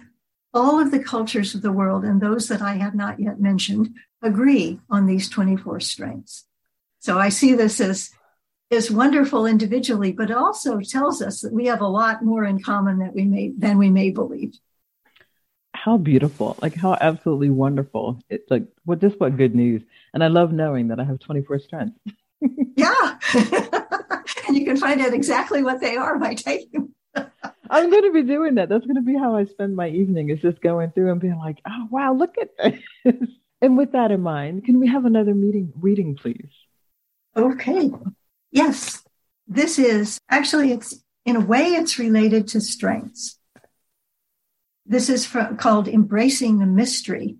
all 0.54 0.80
of 0.80 0.92
the 0.92 1.04
cultures 1.04 1.54
of 1.54 1.62
the 1.62 1.72
world 1.72 2.04
and 2.04 2.22
those 2.22 2.48
that 2.48 2.62
I 2.62 2.76
have 2.76 2.96
not 2.96 3.20
yet 3.20 3.40
mentioned 3.40 3.94
agree 4.22 4.80
on 4.90 5.06
these 5.06 5.30
24 5.30 5.82
strengths. 5.82 6.47
So 7.08 7.18
I 7.18 7.30
see 7.30 7.54
this 7.54 7.80
as 7.80 8.12
is 8.70 8.92
wonderful 8.92 9.46
individually, 9.46 10.12
but 10.12 10.30
also 10.30 10.82
tells 10.82 11.22
us 11.22 11.40
that 11.40 11.54
we 11.54 11.68
have 11.68 11.80
a 11.80 11.88
lot 11.88 12.22
more 12.22 12.44
in 12.44 12.62
common 12.62 13.00
that 13.00 13.16
we 13.16 13.24
may 13.24 13.54
than 13.58 13.78
we 13.78 13.90
may 13.90 14.12
believe. 14.12 14.60
How 15.74 15.96
beautiful! 15.96 16.58
Like 16.62 16.76
how 16.76 16.98
absolutely 17.00 17.50
wonderful! 17.50 18.20
It's 18.30 18.52
like 18.52 18.66
what 18.84 19.00
just 19.00 19.18
what 19.22 19.38
good 19.38 19.56
news! 19.56 19.84
And 20.14 20.22
I 20.22 20.28
love 20.28 20.52
knowing 20.52 20.90
that 20.90 21.00
I 21.00 21.06
have 21.06 21.20
twenty 21.20 21.42
four 21.44 21.60
strengths. 21.60 21.98
yeah, 22.76 23.18
and 24.46 24.58
you 24.58 24.66
can 24.66 24.76
find 24.76 25.00
out 25.00 25.14
exactly 25.14 25.64
what 25.64 25.80
they 25.80 25.96
are 25.96 26.20
by 26.20 26.34
taking. 26.34 26.94
I'm 27.16 27.90
going 27.90 28.04
to 28.04 28.12
be 28.12 28.24
doing 28.24 28.56
that. 28.56 28.68
That's 28.68 28.86
going 28.86 28.96
to 28.96 29.02
be 29.02 29.18
how 29.18 29.34
I 29.34 29.46
spend 29.46 29.78
my 29.78 29.88
evening. 29.88 30.30
Is 30.30 30.42
just 30.42 30.60
going 30.60 30.92
through 30.92 31.10
and 31.10 31.22
being 31.22 31.38
like, 31.38 31.62
"Oh 31.66 31.88
wow, 31.90 32.12
look 32.12 32.36
at 32.38 32.50
this." 32.58 33.30
and 33.62 33.78
with 33.78 33.94
that 33.94 34.12
in 34.12 34.20
mind, 34.20 34.66
can 34.66 34.82
we 34.82 34.90
have 34.90 35.06
another 35.06 35.34
meeting 35.34 35.72
reading, 35.80 36.18
please? 36.18 36.50
Okay. 37.38 37.92
Yes. 38.52 39.04
This 39.48 39.78
is 39.78 40.20
actually, 40.30 40.72
it's 40.72 41.04
in 41.24 41.36
a 41.36 41.46
way, 41.46 41.76
it's 41.76 42.00
related 42.00 42.48
to 42.50 42.62
strengths. 42.62 43.38
This 44.86 45.10
is 45.10 45.26
for, 45.26 45.56
called 45.58 45.88
Embracing 45.88 46.58
the 46.58 46.66
Mystery. 46.66 47.38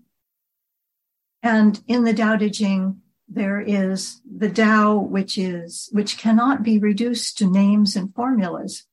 And 1.42 1.80
in 1.88 2.04
the 2.04 2.14
Tao 2.14 2.36
Te 2.36 2.50
Ching, 2.50 3.00
there 3.28 3.60
is 3.60 4.20
the 4.24 4.48
Tao, 4.48 4.96
which 4.96 5.36
is, 5.36 5.88
which 5.92 6.16
cannot 6.16 6.62
be 6.62 6.78
reduced 6.78 7.38
to 7.38 7.50
names 7.50 7.96
and 7.96 8.14
formulas. 8.14 8.84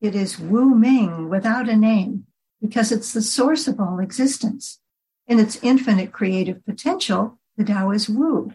It 0.00 0.14
is 0.14 0.38
Wu 0.38 0.74
Ming 0.74 1.28
without 1.28 1.68
a 1.68 1.76
name 1.76 2.26
because 2.60 2.92
it's 2.92 3.12
the 3.12 3.22
source 3.22 3.66
of 3.66 3.80
all 3.80 3.98
existence. 3.98 4.78
In 5.26 5.38
its 5.38 5.58
infinite 5.62 6.12
creative 6.12 6.64
potential, 6.64 7.38
the 7.56 7.64
Tao 7.64 7.90
is 7.90 8.08
Wu 8.08 8.52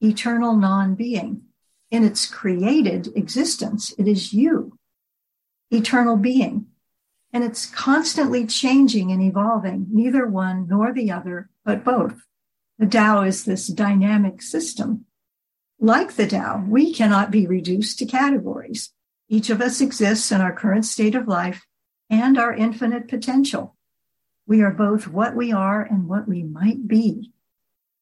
eternal 0.00 0.56
non 0.56 0.94
being. 0.94 1.42
In 1.90 2.04
its 2.04 2.26
created 2.26 3.08
existence, 3.16 3.92
it 3.98 4.06
is 4.06 4.32
Yu, 4.32 4.78
eternal 5.70 6.16
being. 6.16 6.66
And 7.32 7.44
it's 7.44 7.66
constantly 7.66 8.46
changing 8.46 9.12
and 9.12 9.22
evolving, 9.22 9.86
neither 9.90 10.26
one 10.26 10.66
nor 10.68 10.92
the 10.92 11.10
other, 11.10 11.48
but 11.64 11.84
both. 11.84 12.26
The 12.78 12.86
Tao 12.86 13.22
is 13.22 13.44
this 13.44 13.66
dynamic 13.66 14.42
system. 14.42 15.04
Like 15.78 16.14
the 16.14 16.26
Tao, 16.26 16.64
we 16.66 16.92
cannot 16.92 17.30
be 17.30 17.46
reduced 17.46 17.98
to 17.98 18.06
categories. 18.06 18.92
Each 19.28 19.50
of 19.50 19.60
us 19.60 19.80
exists 19.80 20.32
in 20.32 20.40
our 20.40 20.52
current 20.52 20.84
state 20.84 21.14
of 21.14 21.28
life 21.28 21.66
and 22.08 22.36
our 22.36 22.52
infinite 22.52 23.06
potential. 23.08 23.76
We 24.46 24.62
are 24.62 24.72
both 24.72 25.06
what 25.06 25.36
we 25.36 25.52
are 25.52 25.82
and 25.82 26.08
what 26.08 26.26
we 26.26 26.42
might 26.42 26.88
be. 26.88 27.32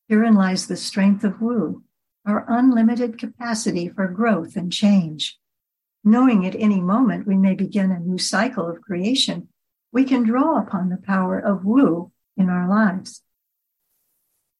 Herein 0.08 0.34
lies 0.34 0.66
the 0.66 0.76
strength 0.76 1.22
of 1.24 1.40
Wu, 1.42 1.84
our 2.28 2.44
unlimited 2.46 3.18
capacity 3.18 3.88
for 3.88 4.06
growth 4.06 4.54
and 4.54 4.70
change. 4.70 5.38
Knowing 6.04 6.46
at 6.46 6.54
any 6.54 6.80
moment 6.80 7.26
we 7.26 7.36
may 7.36 7.54
begin 7.54 7.90
a 7.90 7.98
new 7.98 8.18
cycle 8.18 8.68
of 8.68 8.82
creation, 8.82 9.48
we 9.92 10.04
can 10.04 10.22
draw 10.22 10.60
upon 10.60 10.90
the 10.90 10.98
power 10.98 11.38
of 11.38 11.64
Wu 11.64 12.12
in 12.36 12.50
our 12.50 12.68
lives. 12.68 13.22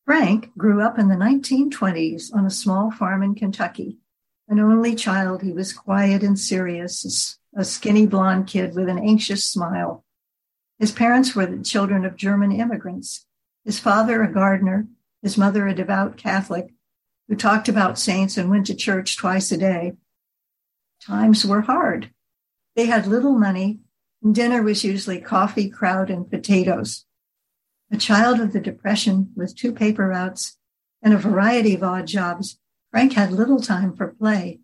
Frank 0.07 0.51
grew 0.57 0.81
up 0.81 0.99
in 0.99 1.09
the 1.09 1.15
1920s 1.15 2.35
on 2.35 2.47
a 2.47 2.51
small 2.51 2.91
farm 2.91 3.23
in 3.23 3.35
Kentucky. 3.35 3.99
An 4.49 4.59
only 4.59 4.95
child, 4.95 5.43
he 5.43 5.53
was 5.53 5.75
quiet 5.75 6.23
and 6.23 6.39
serious, 6.39 7.39
a 7.55 7.65
skinny 7.67 8.07
blonde 8.07 8.47
kid 8.47 8.75
with 8.75 8.89
an 8.89 8.99
anxious 8.99 9.45
smile. 9.45 10.07
His 10.79 10.93
parents 10.93 11.35
were 11.35 11.45
the 11.45 11.63
children 11.63 12.07
of 12.07 12.17
German 12.17 12.53
immigrants. 12.53 13.27
His 13.67 13.79
father, 13.79 14.23
a 14.23 14.33
gardener, 14.33 14.87
his 15.21 15.37
mother, 15.37 15.67
a 15.69 15.75
devout 15.75 16.17
Catholic, 16.17 16.73
who 17.29 17.37
talked 17.37 17.69
about 17.69 17.99
saints 17.99 18.37
and 18.37 18.51
went 18.51 18.67
to 18.67 18.75
church 18.75 19.17
twice 19.17 19.53
a 19.53 19.59
day. 19.59 19.93
Times 21.01 21.45
were 21.45 21.63
hard. 21.63 22.11
They 22.75 22.87
had 22.87 23.07
little 23.07 23.35
money, 23.35 23.81
and 24.23 24.35
dinner 24.35 24.63
was 24.63 24.85
usually 24.85 25.21
coffee, 25.21 25.69
kraut, 25.69 26.11
and 26.11 26.29
potatoes. 26.31 27.05
A 27.91 27.97
child 27.97 28.41
of 28.41 28.53
the 28.53 28.61
Depression 28.61 29.31
with 29.37 29.57
two 29.57 29.73
paper 29.73 30.09
routes 30.09 30.57
and 31.03 31.15
a 31.15 31.19
variety 31.19 31.75
of 31.75 31.83
odd 31.83 32.07
jobs, 32.07 32.59
Frank 32.91 33.13
had 33.13 33.33
little 33.33 33.61
time 33.61 33.95
for 33.95 34.09
play. 34.09 34.61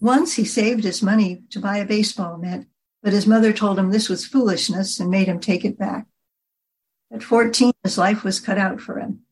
Once 0.00 0.34
he 0.34 0.44
saved 0.44 0.84
his 0.84 1.02
money 1.02 1.42
to 1.50 1.60
buy 1.60 1.76
a 1.78 1.84
baseball 1.84 2.38
mitt, 2.38 2.66
but 3.02 3.12
his 3.12 3.26
mother 3.26 3.52
told 3.52 3.78
him 3.78 3.90
this 3.90 4.08
was 4.08 4.26
foolishness 4.26 4.98
and 4.98 5.10
made 5.10 5.28
him 5.28 5.38
take 5.38 5.64
it 5.64 5.78
back. 5.78 6.06
At 7.12 7.22
14, 7.22 7.72
his 7.82 7.98
life 7.98 8.24
was 8.24 8.40
cut 8.40 8.58
out 8.58 8.80
for 8.80 8.98
him. 8.98 9.23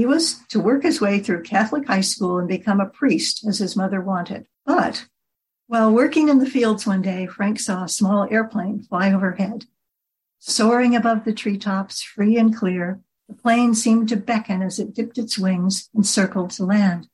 He 0.00 0.06
was 0.06 0.38
to 0.48 0.58
work 0.58 0.82
his 0.82 0.98
way 0.98 1.20
through 1.20 1.42
Catholic 1.42 1.86
high 1.86 2.00
school 2.00 2.38
and 2.38 2.48
become 2.48 2.80
a 2.80 2.86
priest 2.86 3.46
as 3.46 3.58
his 3.58 3.76
mother 3.76 4.00
wanted. 4.00 4.46
But 4.64 5.04
while 5.66 5.92
working 5.92 6.30
in 6.30 6.38
the 6.38 6.48
fields 6.48 6.86
one 6.86 7.02
day, 7.02 7.26
Frank 7.26 7.60
saw 7.60 7.84
a 7.84 7.88
small 7.88 8.26
airplane 8.30 8.80
fly 8.82 9.12
overhead. 9.12 9.66
Soaring 10.38 10.96
above 10.96 11.26
the 11.26 11.34
treetops, 11.34 12.00
free 12.00 12.38
and 12.38 12.56
clear, 12.56 13.00
the 13.28 13.34
plane 13.34 13.74
seemed 13.74 14.08
to 14.08 14.16
beckon 14.16 14.62
as 14.62 14.78
it 14.78 14.94
dipped 14.94 15.18
its 15.18 15.38
wings 15.38 15.90
and 15.94 16.06
circled 16.06 16.52
to 16.52 16.64
land. 16.64 17.06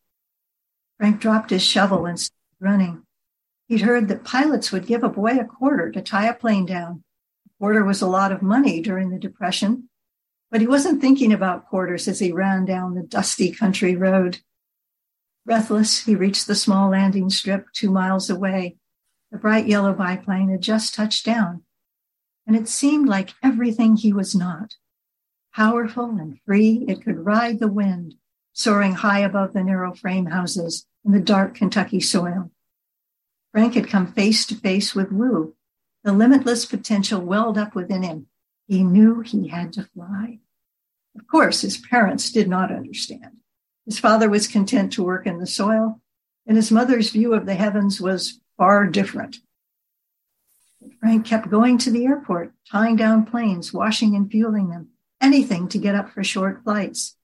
Frank 0.97 1.19
dropped 1.21 1.51
his 1.51 1.65
shovel 1.65 2.07
and 2.07 2.21
started 2.21 2.39
running. 2.61 3.03
He'd 3.67 3.81
heard 3.81 4.07
that 4.07 4.23
pilots 4.23 4.71
would 4.71 4.87
give 4.87 5.03
a 5.03 5.09
boy 5.09 5.41
a 5.41 5.45
quarter 5.45 5.91
to 5.91 6.01
tie 6.01 6.29
a 6.29 6.35
plane 6.35 6.67
down. 6.67 7.03
A 7.47 7.51
quarter 7.59 7.85
was 7.85 8.01
a 8.01 8.07
lot 8.07 8.31
of 8.31 8.43
money 8.43 8.81
during 8.81 9.11
the 9.11 9.19
Depression, 9.19 9.89
but 10.51 10.61
he 10.61 10.67
wasn't 10.67 11.01
thinking 11.01 11.33
about 11.33 11.67
quarters 11.69 12.09
as 12.09 12.21
he 12.21 12.33
ran 12.33 12.65
down 12.65 12.95
the 12.95 13.03
dusty 13.03 13.51
country 13.51 13.97
road. 13.97 14.39
Breathless, 15.45 16.05
he 16.05 16.15
reached 16.15 16.47
the 16.47 16.55
small 16.55 16.91
landing 16.91 17.31
strip 17.31 17.67
two 17.73 17.91
miles 17.91 18.31
away. 18.31 18.77
The 19.31 19.39
bright 19.39 19.67
yellow 19.67 19.93
biplane 19.93 20.51
had 20.51 20.63
just 20.63 20.95
touched 20.95 21.25
down 21.25 21.63
and 22.47 22.55
it 22.55 22.69
seemed 22.69 23.09
like 23.09 23.35
everything 23.43 23.97
he 23.97 24.13
was 24.13 24.35
not. 24.35 24.77
Powerful 25.53 26.11
and 26.11 26.39
free, 26.47 26.85
it 26.87 27.03
could 27.03 27.25
ride 27.25 27.59
the 27.59 27.69
wind, 27.69 28.15
soaring 28.53 28.95
high 28.95 29.21
above 29.21 29.53
the 29.53 29.65
narrow 29.65 29.95
frame 29.95 30.27
houses 30.27 30.87
in 31.05 31.13
the 31.13 31.21
dark 31.21 31.55
Kentucky 31.55 32.01
soil. 32.01 32.51
Frank 33.53 33.75
had 33.75 33.89
come 33.89 34.13
face 34.13 34.47
to 34.47 34.55
face 34.55 34.95
with 34.95 35.11
Wu. 35.11 35.57
The 36.05 36.13
limitless 36.13 36.67
potential 36.67 37.21
welled 37.21 37.59
up 37.59 37.75
within 37.75 38.03
him. 38.03 38.27
He 38.67 38.83
knew 38.83 39.21
he 39.21 39.49
had 39.49 39.73
to 39.75 39.85
fly. 39.95 40.41
Of 41.17 41.27
course, 41.27 41.61
his 41.61 41.79
parents 41.79 42.31
did 42.31 42.49
not 42.49 42.73
understand. 42.73 43.39
His 43.85 43.99
father 43.99 44.29
was 44.29 44.49
content 44.49 44.93
to 44.93 45.05
work 45.05 45.27
in 45.27 45.39
the 45.39 45.47
soil, 45.47 46.01
and 46.47 46.57
his 46.57 46.73
mother's 46.73 47.11
view 47.11 47.33
of 47.33 47.47
the 47.47 47.55
heavens 47.55 48.01
was 48.01 48.41
far 48.57 48.87
different. 48.87 49.39
Frank 51.01 51.25
kept 51.25 51.51
going 51.51 51.79
to 51.79 51.91
the 51.91 52.05
airport, 52.05 52.53
tying 52.71 52.97
down 52.97 53.25
planes, 53.25 53.73
washing 53.73 54.15
and 54.15 54.31
fueling 54.31 54.69
them, 54.69 54.89
anything 55.21 55.69
to 55.69 55.79
get 55.79 55.95
up 55.95 56.11
for 56.11 56.25
short 56.25 56.63
flights. 56.65 57.17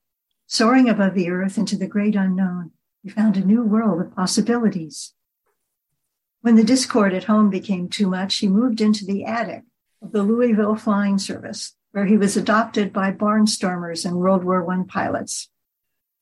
Soaring 0.46 0.88
above 0.88 1.14
the 1.14 1.30
earth 1.30 1.58
into 1.58 1.76
the 1.76 1.86
great 1.86 2.14
unknown, 2.14 2.72
he 3.02 3.08
found 3.08 3.36
a 3.36 3.44
new 3.44 3.62
world 3.62 4.00
of 4.00 4.14
possibilities. 4.14 5.14
When 6.40 6.56
the 6.56 6.64
discord 6.64 7.14
at 7.14 7.24
home 7.24 7.50
became 7.50 7.88
too 7.88 8.08
much, 8.08 8.38
he 8.38 8.48
moved 8.48 8.80
into 8.80 9.04
the 9.04 9.24
attic 9.24 9.64
the 10.10 10.22
Louisville 10.22 10.74
Flying 10.74 11.18
Service, 11.18 11.76
where 11.92 12.06
he 12.06 12.16
was 12.16 12.36
adopted 12.36 12.92
by 12.92 13.12
barnstormers 13.12 14.04
and 14.04 14.16
World 14.16 14.42
War 14.42 14.68
I 14.70 14.82
pilots. 14.88 15.48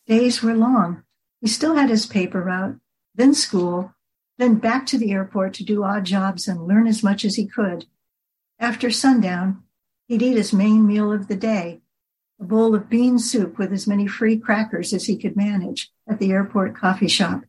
Days 0.07 0.43
were 0.43 0.55
long. 0.55 1.05
He 1.41 1.49
still 1.49 1.75
had 1.75 1.89
his 1.89 2.05
paper 2.05 2.43
route, 2.43 2.77
then 3.15 3.33
school, 3.33 3.95
then 4.37 4.57
back 4.57 4.85
to 4.87 4.99
the 4.99 5.13
airport 5.13 5.55
to 5.55 5.65
do 5.65 5.83
odd 5.83 6.05
jobs 6.05 6.47
and 6.47 6.67
learn 6.67 6.87
as 6.87 7.03
much 7.03 7.25
as 7.25 7.37
he 7.37 7.47
could. 7.47 7.87
After 8.59 8.91
sundown, 8.91 9.63
he'd 10.09 10.23
eat 10.23 10.37
his 10.37 10.53
main 10.53 10.87
meal 10.87 11.11
of 11.11 11.29
the 11.29 11.37
day, 11.37 11.81
a 12.39 12.45
bowl 12.45 12.75
of 12.75 12.91
bean 12.91 13.19
soup 13.19 13.59
with 13.59 13.73
as 13.73 13.87
many 13.87 14.07
free 14.07 14.37
crackers 14.37 14.93
as 14.93 15.07
he 15.07 15.17
could 15.17 15.37
manage 15.37 15.91
at 16.09 16.19
the 16.19 16.33
airport 16.33 16.77
coffee 16.77 17.09
shop 17.09 17.45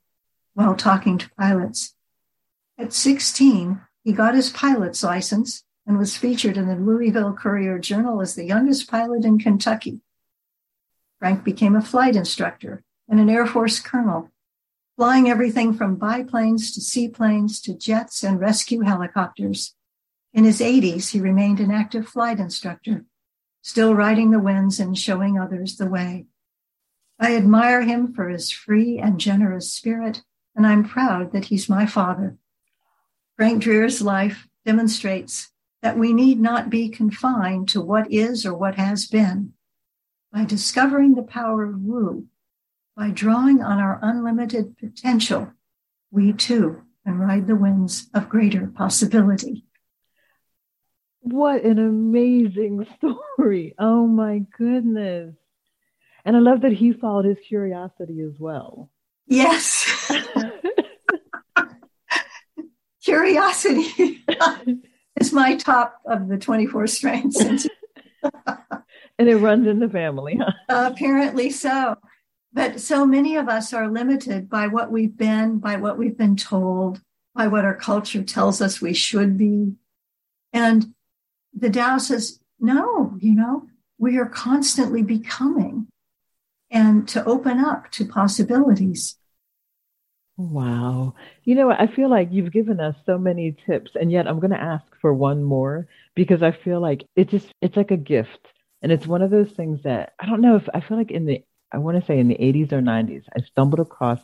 while 0.54 0.76
talking 0.76 1.18
to 1.18 1.30
pilots. 1.38 1.96
At 2.78 2.94
16, 2.94 3.82
he 4.04 4.14
got 4.14 4.36
his 4.36 4.50
pilot's 4.50 5.04
license 5.04 5.64
and 5.86 5.98
was 5.98 6.18
featured 6.18 6.58
in 6.58 6.68
the 6.68 6.76
Louisville 6.76 7.34
Courier 7.34 7.80
Journal 7.80 8.22
as 8.22 8.36
the 8.36 8.46
youngest 8.46 8.90
pilot 8.90 9.26
in 9.26 9.40
Kentucky. 9.40 10.02
Frank 11.20 11.44
became 11.44 11.76
a 11.76 11.82
flight 11.82 12.16
instructor 12.16 12.84
and 13.10 13.20
an 13.20 13.30
Air 13.30 13.46
Force 13.46 13.80
colonel 13.80 14.32
flying 15.02 15.30
everything 15.30 15.74
from 15.74 15.96
biplanes 15.96 16.72
to 16.72 16.80
seaplanes 16.80 17.60
to 17.62 17.74
jets 17.74 18.24
and 18.24 18.40
rescue 18.40 18.82
helicopters. 18.82 19.74
In 20.34 20.44
his 20.44 20.60
80s, 20.60 21.10
he 21.10 21.20
remained 21.20 21.60
an 21.60 21.72
active 21.72 22.08
flight 22.08 22.40
instructor, 22.40 23.06
still 23.62 23.96
riding 23.96 24.32
the 24.32 24.40
winds 24.40 24.80
and 24.80 24.98
showing 24.98 25.40
others 25.40 25.78
the 25.78 25.90
way. 25.90 26.28
I 27.20 27.36
admire 27.36 27.82
him 27.82 28.14
for 28.14 28.30
his 28.30 28.52
free 28.52 29.00
and 29.00 29.20
generous 29.20 29.72
spirit, 29.72 30.24
and 30.56 30.68
I'm 30.68 30.88
proud 30.88 31.32
that 31.34 31.46
he's 31.46 31.70
my 31.70 31.86
father. 31.86 32.38
Frank 33.38 33.64
Dreher's 33.64 34.02
life 34.02 34.48
demonstrates 34.66 35.51
that 35.82 35.98
we 35.98 36.14
need 36.14 36.40
not 36.40 36.70
be 36.70 36.90
confined 36.90 37.70
to 37.70 37.82
what 37.82 38.12
is 38.12 38.46
or 38.46 38.54
what 38.54 38.76
has 38.76 39.08
been. 39.08 39.54
By 40.32 40.46
discovering 40.46 41.16
the 41.16 41.24
power 41.24 41.64
of 41.64 41.82
Wu, 41.82 42.28
by 42.96 43.10
drawing 43.10 43.62
on 43.62 43.80
our 43.80 44.00
unlimited 44.02 44.78
potential, 44.78 45.52
we 46.12 46.34
too 46.34 46.84
can 47.04 47.18
ride 47.18 47.48
the 47.48 47.56
winds 47.56 48.10
of 48.14 48.30
greater 48.30 48.68
possibility. 48.68 49.66
What 51.22 51.64
an 51.64 51.80
amazing 51.80 52.86
story. 52.98 53.76
Oh 53.78 54.08
my 54.08 54.44
goodness. 54.58 55.36
And 56.24 56.36
I 56.36 56.40
love 56.40 56.62
that 56.62 56.74
he 56.74 56.94
followed 56.94 57.26
his 57.26 57.38
curiosity 57.48 58.22
as 58.22 58.40
well. 58.40 58.92
Yes. 59.26 60.12
curiosity 63.04 64.24
is 65.22 65.34
my 65.34 65.56
top 65.56 66.02
of 66.06 66.28
the 66.28 66.38
24 66.38 66.88
strengths. 66.88 67.40
and 69.20 69.30
it 69.30 69.38
runs 69.38 69.68
in 69.68 69.80
the 69.80 69.90
family, 69.90 70.38
huh? 70.38 70.52
Uh, 70.68 70.90
apparently 70.92 71.50
so. 71.50 71.96
But 72.54 72.82
so 72.82 73.06
many 73.06 73.38
of 73.38 73.48
us 73.48 73.72
are 73.72 73.88
limited 73.88 74.50
by 74.50 74.68
what 74.68 74.92
we've 74.92 75.16
been, 75.16 75.60
by 75.60 75.78
what 75.78 75.98
we've 75.98 76.18
been 76.18 76.36
told, 76.36 77.02
by 77.34 77.48
what 77.48 77.64
our 77.64 77.76
culture 77.76 78.24
tells 78.24 78.62
us 78.62 78.82
we 78.82 78.94
should 78.94 79.38
be. 79.38 79.74
And 80.52 80.94
the 81.54 81.70
Tao 81.70 81.98
says, 81.98 82.40
no, 82.60 83.16
you 83.20 83.36
know, 83.36 83.68
we 83.98 84.18
are 84.18 84.26
constantly 84.26 85.02
becoming 85.02 85.88
and 86.70 87.08
to 87.10 87.24
open 87.26 87.60
up 87.60 87.92
to 87.92 88.06
possibilities. 88.06 89.18
Wow. 90.50 91.14
You 91.44 91.56
know, 91.56 91.70
I 91.72 91.88
feel 91.88 92.10
like 92.10 92.30
you've 92.32 92.52
given 92.52 92.80
us 92.80 92.96
so 93.06 93.18
many 93.18 93.56
tips, 93.66 93.92
and 93.96 94.12
yet 94.12 94.28
I'm 94.28 94.40
going 94.40 94.52
to 94.52 94.62
ask 94.62 94.86
for 95.00 95.14
one 95.14 95.44
more 95.44 95.88
because 96.16 96.42
I 96.42 96.52
feel 96.52 96.80
like 96.82 97.06
it 97.16 97.30
just, 97.30 97.54
it's 97.62 97.78
like 97.78 97.92
a 97.92 97.98
gift. 97.98 98.48
And 98.82 98.92
it's 98.92 99.06
one 99.06 99.22
of 99.22 99.30
those 99.30 99.52
things 99.52 99.84
that 99.84 100.14
I 100.20 100.26
don't 100.26 100.42
know 100.42 100.56
if 100.56 100.68
I 100.74 100.80
feel 100.82 100.98
like 100.98 101.12
in 101.12 101.26
the 101.26 101.44
I 101.72 101.78
want 101.78 102.00
to 102.00 102.06
say 102.06 102.20
in 102.20 102.28
the 102.28 102.36
80s 102.36 102.74
or 102.74 102.82
90s, 102.82 103.26
I 103.36 103.42
stumbled 103.42 103.80
across 103.80 104.20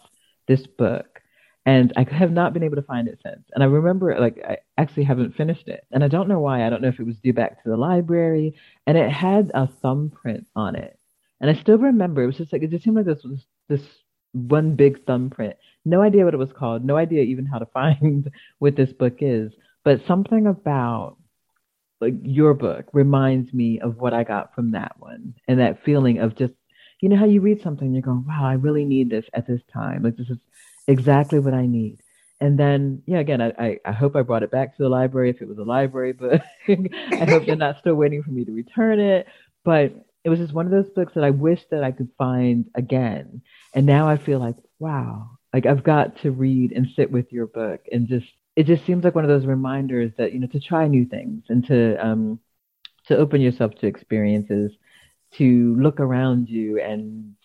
this 0.48 0.66
book 0.68 1.22
and 1.66 1.94
I 1.96 2.04
have 2.12 2.32
not 2.32 2.54
been 2.54 2.64
able 2.64 2.76
to 2.78 2.82
find 2.82 3.08
it 3.08 3.20
since. 3.24 3.46
And 3.54 3.64
I 3.64 3.68
remember, 3.68 4.20
like, 4.20 4.40
I 4.44 4.58
actually 4.78 5.04
haven't 5.04 5.36
finished 5.36 5.68
it. 5.68 5.86
And 5.92 6.04
I 6.04 6.08
don't 6.08 6.28
know 6.28 6.40
why. 6.40 6.66
I 6.66 6.70
don't 6.70 6.82
know 6.82 6.88
if 6.90 7.00
it 7.00 7.06
was 7.06 7.18
due 7.20 7.34
back 7.34 7.64
to 7.64 7.70
the 7.70 7.78
library. 7.78 8.56
And 8.86 8.98
it 8.98 9.10
had 9.12 9.52
a 9.54 9.68
thumbprint 9.68 10.48
on 10.56 10.76
it. 10.76 10.98
And 11.40 11.50
I 11.50 11.54
still 11.54 11.78
remember 11.78 12.24
it 12.24 12.28
was 12.28 12.38
just 12.38 12.52
like, 12.52 12.64
it 12.64 12.72
just 12.72 12.84
seemed 12.84 12.98
like 12.98 13.06
this 13.06 13.24
was 13.24 13.46
this 13.70 13.84
one 14.34 14.76
big 14.76 15.06
thumbprint. 15.06 15.56
No 15.86 16.02
idea 16.02 16.26
what 16.26 16.34
it 16.34 16.38
was 16.38 16.52
called. 16.52 16.84
No 16.84 16.98
idea 16.98 17.24
even 17.24 17.46
how 17.46 17.60
to 17.60 17.66
find 17.68 18.32
what 18.60 18.76
this 18.76 18.92
book 18.94 19.18
is. 19.20 19.54
But 19.84 20.06
something 20.06 20.48
about 20.48 21.18
like 22.00 22.14
your 22.24 22.54
book 22.54 22.86
reminds 22.94 23.54
me 23.54 23.80
of 23.80 23.98
what 23.98 24.14
I 24.14 24.24
got 24.24 24.54
from 24.54 24.72
that 24.72 24.96
one 25.00 25.34
and 25.48 25.60
that 25.60 25.84
feeling 25.84 26.20
of 26.20 26.36
just 26.36 26.54
you 27.02 27.10
know 27.10 27.16
how 27.16 27.26
you 27.26 27.42
read 27.42 27.62
something 27.62 27.94
you're 27.94 28.02
going 28.02 28.26
wow 28.28 28.46
I 28.46 28.54
really 28.54 28.86
need 28.86 29.10
this 29.10 29.26
at 29.34 29.48
this 29.48 29.62
time 29.74 30.04
like 30.04 30.16
this 30.16 30.30
is 30.30 30.38
exactly 30.88 31.40
what 31.40 31.54
I 31.54 31.66
need 31.66 32.00
and 32.40 32.58
then 32.58 33.02
yeah 33.06 33.20
again 33.20 33.42
I, 33.42 33.80
I, 33.84 33.92
hope 33.92 34.16
I 34.16 34.22
brought 34.22 34.44
it 34.44 34.52
back 34.52 34.78
to 34.78 34.84
the 34.84 34.90
library 34.90 35.30
if 35.30 35.42
it 35.42 35.48
was 35.48 35.58
a 35.58 35.64
library 35.64 36.14
but 36.14 36.44
I 36.68 37.26
hope 37.26 37.46
they're 37.46 37.56
not 37.56 37.80
still 37.80 37.96
waiting 37.96 38.24
for 38.24 38.32
me 38.32 38.46
to 38.46 38.52
return 38.52 39.00
it 39.00 39.28
but 39.64 40.07
it 40.28 40.30
was 40.30 40.40
just 40.40 40.54
one 40.54 40.66
of 40.66 40.74
those 40.74 40.90
books 40.90 41.14
that 41.14 41.24
I 41.24 41.30
wish 41.30 41.62
that 41.72 41.86
I 41.86 41.94
could 41.94 42.10
find 42.18 42.66
again. 42.76 43.44
And 43.74 43.86
now 43.86 44.10
I 44.10 44.18
feel 44.18 44.40
like 44.40 44.58
wow 44.78 45.38
like 45.54 45.66
I've 45.66 45.84
got 45.84 46.22
to 46.24 46.32
read 46.32 46.74
and 46.74 46.86
sit 46.98 47.10
with 47.10 47.32
your 47.32 47.48
book 47.48 47.80
and 47.90 48.10
just 48.10 48.28
it 48.58 48.66
just 48.66 48.86
seems 48.86 49.06
like 49.06 49.16
one 49.16 49.24
of 49.24 49.30
those 49.30 49.46
reminders 49.46 50.12
that 50.18 50.34
you 50.34 50.40
know 50.40 50.48
to 50.48 50.60
try 50.60 50.86
new 50.86 51.06
things 51.06 51.46
and 51.48 51.66
to 51.68 51.96
um 52.06 52.40
to 53.08 53.16
open 53.16 53.40
yourself 53.40 53.74
to 53.76 53.88
experiences 53.88 54.74
to 55.36 55.76
look 55.80 56.02
around 56.02 56.50
you 56.50 56.82
and 56.82 57.36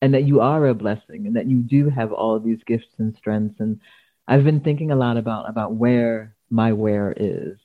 and 0.00 0.14
that 0.14 0.24
you 0.24 0.40
are 0.40 0.66
a 0.66 0.74
blessing 0.74 1.28
and 1.28 1.36
that 1.36 1.46
you 1.46 1.58
do 1.58 1.88
have 1.88 2.12
all 2.12 2.40
these 2.40 2.64
gifts 2.66 2.92
and 2.98 3.14
strengths. 3.16 3.60
And 3.60 3.80
i've 4.26 4.42
been 4.42 4.60
thinking 4.60 4.90
a 4.90 4.96
lot 4.96 5.16
about 5.16 5.48
about 5.48 5.74
where 5.74 6.34
my 6.50 6.72
where 6.72 7.14
is. 7.16 7.58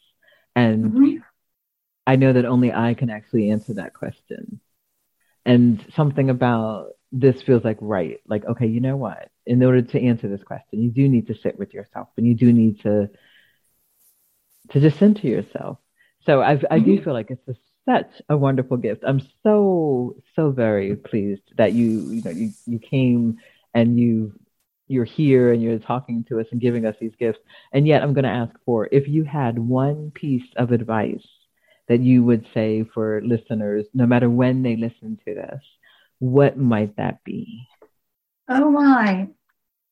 And 0.55 0.85
mm-hmm. 0.85 1.17
I 2.07 2.15
know 2.15 2.33
that 2.33 2.45
only 2.45 2.73
i 2.73 2.95
can 2.95 3.11
actually 3.11 3.51
answer 3.51 3.75
that 3.75 3.93
question 3.93 4.59
and 5.45 5.85
something 5.95 6.29
about 6.29 6.89
this 7.11 7.41
feels 7.41 7.63
like 7.63 7.77
right. 7.79 8.19
Like, 8.27 8.45
okay, 8.45 8.67
you 8.67 8.81
know 8.81 8.97
what? 8.97 9.29
In 9.45 9.63
order 9.63 9.81
to 9.81 10.01
answer 10.01 10.27
this 10.27 10.43
question, 10.43 10.81
you 10.81 10.91
do 10.91 11.07
need 11.07 11.27
to 11.27 11.35
sit 11.35 11.57
with 11.57 11.73
yourself 11.73 12.09
and 12.17 12.27
you 12.27 12.35
do 12.35 12.51
need 12.51 12.81
to 12.81 13.09
to 14.71 14.79
just 14.81 14.99
center 14.99 15.27
yourself. 15.27 15.77
So 16.25 16.41
I've, 16.41 16.65
I 16.69 16.79
do 16.79 16.95
mm-hmm. 16.95 17.05
feel 17.05 17.13
like 17.13 17.31
it's 17.31 17.47
a, 17.47 17.55
such 17.89 18.21
a 18.27 18.35
wonderful 18.35 18.75
gift. 18.75 19.03
I'm 19.07 19.21
so 19.43 20.17
so 20.35 20.51
very 20.51 20.97
pleased 20.97 21.43
that 21.57 21.71
you 21.71 22.11
you 22.11 22.21
know 22.23 22.31
you 22.31 22.51
you 22.65 22.79
came 22.79 23.37
and 23.73 23.97
you 23.97 24.33
you're 24.89 25.05
here 25.05 25.53
and 25.53 25.61
you're 25.61 25.79
talking 25.79 26.25
to 26.25 26.41
us 26.41 26.47
and 26.51 26.59
giving 26.59 26.85
us 26.85 26.95
these 26.99 27.15
gifts. 27.17 27.39
And 27.71 27.87
yet 27.87 28.03
I'm 28.03 28.13
going 28.13 28.23
to 28.23 28.29
ask 28.29 28.53
for 28.65 28.89
if 28.91 29.07
you 29.07 29.23
had 29.23 29.57
one 29.59 30.11
piece 30.11 30.47
of 30.57 30.71
advice 30.71 31.25
that 31.87 32.01
you 32.01 32.23
would 32.23 32.45
say 32.53 32.83
for 32.93 33.21
listeners, 33.23 33.85
no 33.93 34.05
matter 34.05 34.29
when 34.29 34.63
they 34.63 34.75
listen 34.75 35.19
to 35.25 35.33
this, 35.33 35.61
what 36.19 36.57
might 36.57 36.97
that 36.97 37.23
be? 37.23 37.67
Oh 38.49 38.71
my. 38.71 39.29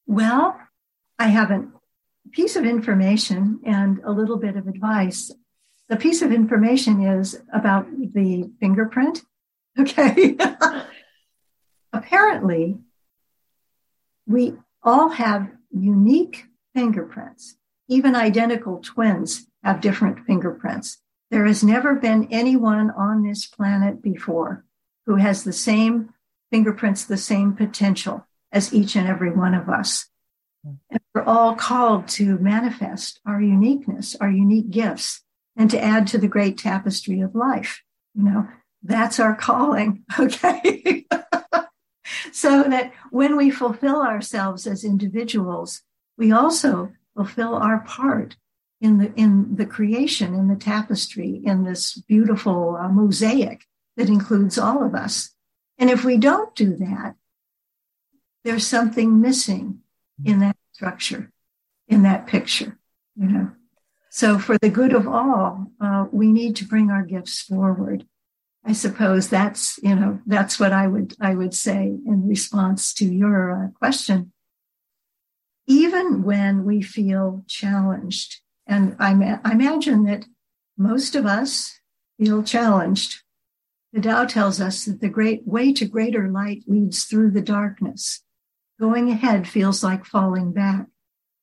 Well, 0.08 0.60
I 1.18 1.28
have 1.28 1.52
a 1.52 1.68
piece 2.32 2.56
of 2.56 2.66
information 2.66 3.62
and 3.66 4.00
a 4.04 4.12
little 4.12 4.38
bit 4.38 4.56
of 4.56 4.68
advice. 4.68 5.32
The 5.88 5.96
piece 5.96 6.22
of 6.22 6.32
information 6.32 7.06
is 7.06 7.42
about 7.54 7.88
the 7.90 8.52
fingerprint. 8.60 9.22
Okay. 9.78 10.38
Apparently, 11.92 12.78
we 14.26 14.54
all 14.82 15.10
have 15.10 15.50
unique 15.70 16.46
fingerprints. 16.74 17.58
Even 17.90 18.16
identical 18.16 18.80
twins 18.80 19.48
have 19.66 19.82
different 19.82 20.26
fingerprints. 20.26 21.02
There 21.36 21.48
has 21.48 21.66
never 21.66 21.96
been 21.96 22.30
anyone 22.32 22.92
on 22.92 23.22
this 23.22 23.46
planet 23.46 24.02
before 24.02 24.64
who 25.06 25.18
has 25.18 25.44
the 25.44 25.52
same 25.52 26.14
fingerprints 26.50 27.04
the 27.04 27.18
same 27.18 27.52
potential 27.52 28.26
as 28.54 28.74
each 28.74 28.96
and 28.96 29.06
every 29.06 29.32
one 29.32 29.54
of 29.54 29.68
us. 29.68 30.08
And 30.64 31.02
we're 31.14 31.24
all 31.24 31.54
called 31.54 32.08
to 32.20 32.38
manifest 32.38 33.20
our 33.26 33.42
uniqueness, 33.42 34.16
our 34.22 34.32
unique 34.32 34.70
gifts, 34.70 35.24
and 35.58 35.70
to 35.72 35.84
add 35.84 36.08
to 36.08 36.18
the 36.18 36.30
great 36.30 36.58
tapestry 36.58 37.20
of 37.20 37.36
life. 37.36 37.84
You 38.14 38.24
know, 38.24 38.48
that's 38.82 39.20
our 39.20 39.36
calling. 39.36 40.06
Okay. 40.18 41.06
so 42.32 42.64
that 42.64 42.94
when 43.12 43.36
we 43.36 43.52
fulfill 43.52 44.02
ourselves 44.02 44.66
as 44.66 44.86
individuals, 44.86 45.82
we 46.18 46.32
also 46.32 46.94
fulfill 47.14 47.56
our 47.56 47.82
part 47.82 48.38
in 48.82 48.98
the 48.98 49.14
in 49.16 49.56
the 49.56 49.66
creation, 49.66 50.34
in 50.34 50.48
the 50.48 50.56
tapestry, 50.56 51.42
in 51.44 51.64
this 51.64 51.94
beautiful 51.94 52.76
uh, 52.76 52.90
mosaic 52.90 53.66
that 53.98 54.10
includes 54.10 54.58
all 54.58 54.84
of 54.84 54.94
us. 54.94 55.32
And 55.78 55.90
if 55.90 56.04
we 56.04 56.18
don't 56.18 56.56
do 56.56 56.76
that, 56.78 57.16
there's 58.44 58.68
something 58.68 59.22
missing 59.22 59.80
in 60.24 60.40
that 60.40 60.58
structure, 60.72 61.32
in 61.88 62.04
that 62.04 62.28
picture, 62.28 62.78
you 63.16 63.28
know. 63.28 63.52
So 64.10 64.40
for 64.40 64.58
the 64.62 64.70
good 64.70 64.94
of 64.94 65.08
all, 65.08 65.68
uh, 65.82 66.06
we 66.12 66.32
need 66.32 66.56
to 66.58 66.66
bring 66.66 66.90
our 66.90 67.04
gifts 67.04 67.42
forward. 67.42 68.06
I 68.64 68.74
suppose 68.74 69.30
that's, 69.30 69.78
you 69.84 69.94
know, 69.94 70.20
that's 70.26 70.60
what 70.60 70.72
I 70.72 70.88
would, 70.88 71.16
I 71.20 71.36
would 71.36 71.54
say 71.54 71.84
in 71.84 72.28
response 72.28 72.94
to 72.96 73.06
your 73.06 73.66
uh, 73.66 73.68
question. 73.78 74.32
Even 75.68 76.24
when 76.24 76.64
we 76.64 76.82
feel 76.82 77.44
challenged, 77.48 78.40
and 78.68 78.96
I, 79.00 79.14
ma- 79.14 79.40
I 79.44 79.52
imagine 79.52 80.04
that 80.06 80.26
most 80.78 81.16
of 81.16 81.26
us 81.26 81.80
feel 82.18 82.44
challenged 82.44 83.24
the 83.96 84.02
Tao 84.02 84.26
tells 84.26 84.60
us 84.60 84.84
that 84.84 85.00
the 85.00 85.08
great 85.08 85.48
way 85.48 85.72
to 85.72 85.86
greater 85.86 86.28
light 86.28 86.66
leads 86.68 87.06
through 87.06 87.32
the 87.32 87.42
darkness. 87.42 88.24
Going 88.78 89.10
ahead 89.10 89.48
feels 89.48 89.86
like 89.86 90.04
falling 90.04 90.52
back. 90.52 90.88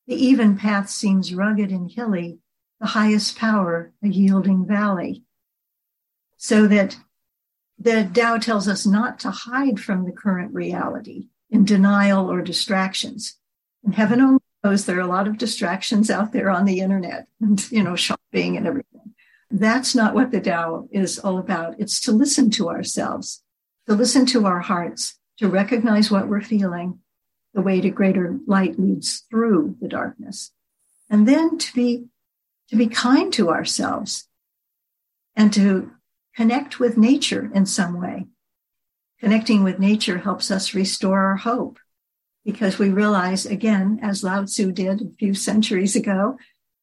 The 0.06 0.14
even 0.14 0.58
path 0.58 0.90
seems 0.90 1.34
rugged 1.34 1.70
and 1.70 1.90
hilly, 1.90 2.40
the 2.78 2.88
highest 2.88 3.38
power 3.38 3.94
a 4.02 4.08
yielding 4.08 4.66
valley. 4.66 5.22
So 6.36 6.66
that 6.66 6.98
the 7.78 8.10
Tao 8.12 8.36
tells 8.36 8.68
us 8.68 8.84
not 8.84 9.18
to 9.20 9.30
hide 9.30 9.80
from 9.80 10.04
the 10.04 10.12
current 10.12 10.52
reality 10.52 11.28
in 11.48 11.64
denial 11.64 12.30
or 12.30 12.42
distractions. 12.42 13.38
And 13.82 13.94
heaven 13.94 14.20
only 14.20 14.41
knows 14.62 14.84
there 14.84 14.98
are 14.98 15.00
a 15.00 15.06
lot 15.06 15.26
of 15.26 15.38
distractions 15.38 16.10
out 16.10 16.32
there 16.32 16.50
on 16.50 16.64
the 16.64 16.80
internet 16.80 17.26
and, 17.40 17.70
you 17.70 17.82
know, 17.82 17.96
shopping 17.96 18.56
and 18.56 18.66
everything. 18.66 19.14
That's 19.50 19.94
not 19.94 20.14
what 20.14 20.30
the 20.30 20.40
Tao 20.40 20.88
is 20.90 21.18
all 21.18 21.38
about. 21.38 21.76
It's 21.78 22.00
to 22.02 22.12
listen 22.12 22.50
to 22.52 22.70
ourselves, 22.70 23.42
to 23.86 23.94
listen 23.94 24.24
to 24.26 24.46
our 24.46 24.60
hearts, 24.60 25.18
to 25.38 25.48
recognize 25.48 26.10
what 26.10 26.28
we're 26.28 26.40
feeling. 26.40 27.00
The 27.54 27.60
way 27.60 27.82
to 27.82 27.90
greater 27.90 28.38
light 28.46 28.78
leads 28.78 29.24
through 29.30 29.76
the 29.80 29.88
darkness. 29.88 30.52
And 31.10 31.28
then 31.28 31.58
to 31.58 31.74
be, 31.74 32.06
to 32.70 32.76
be 32.76 32.86
kind 32.86 33.30
to 33.34 33.50
ourselves 33.50 34.26
and 35.36 35.52
to 35.52 35.90
connect 36.34 36.80
with 36.80 36.96
nature 36.96 37.50
in 37.54 37.66
some 37.66 38.00
way. 38.00 38.26
Connecting 39.20 39.62
with 39.62 39.78
nature 39.78 40.18
helps 40.18 40.50
us 40.50 40.72
restore 40.72 41.20
our 41.20 41.36
hope 41.36 41.78
because 42.44 42.78
we 42.78 42.90
realize 42.90 43.46
again, 43.46 43.98
as 44.02 44.22
Lao 44.22 44.44
Tzu 44.44 44.72
did 44.72 45.02
a 45.02 45.16
few 45.18 45.34
centuries 45.34 45.96
ago, 45.96 46.36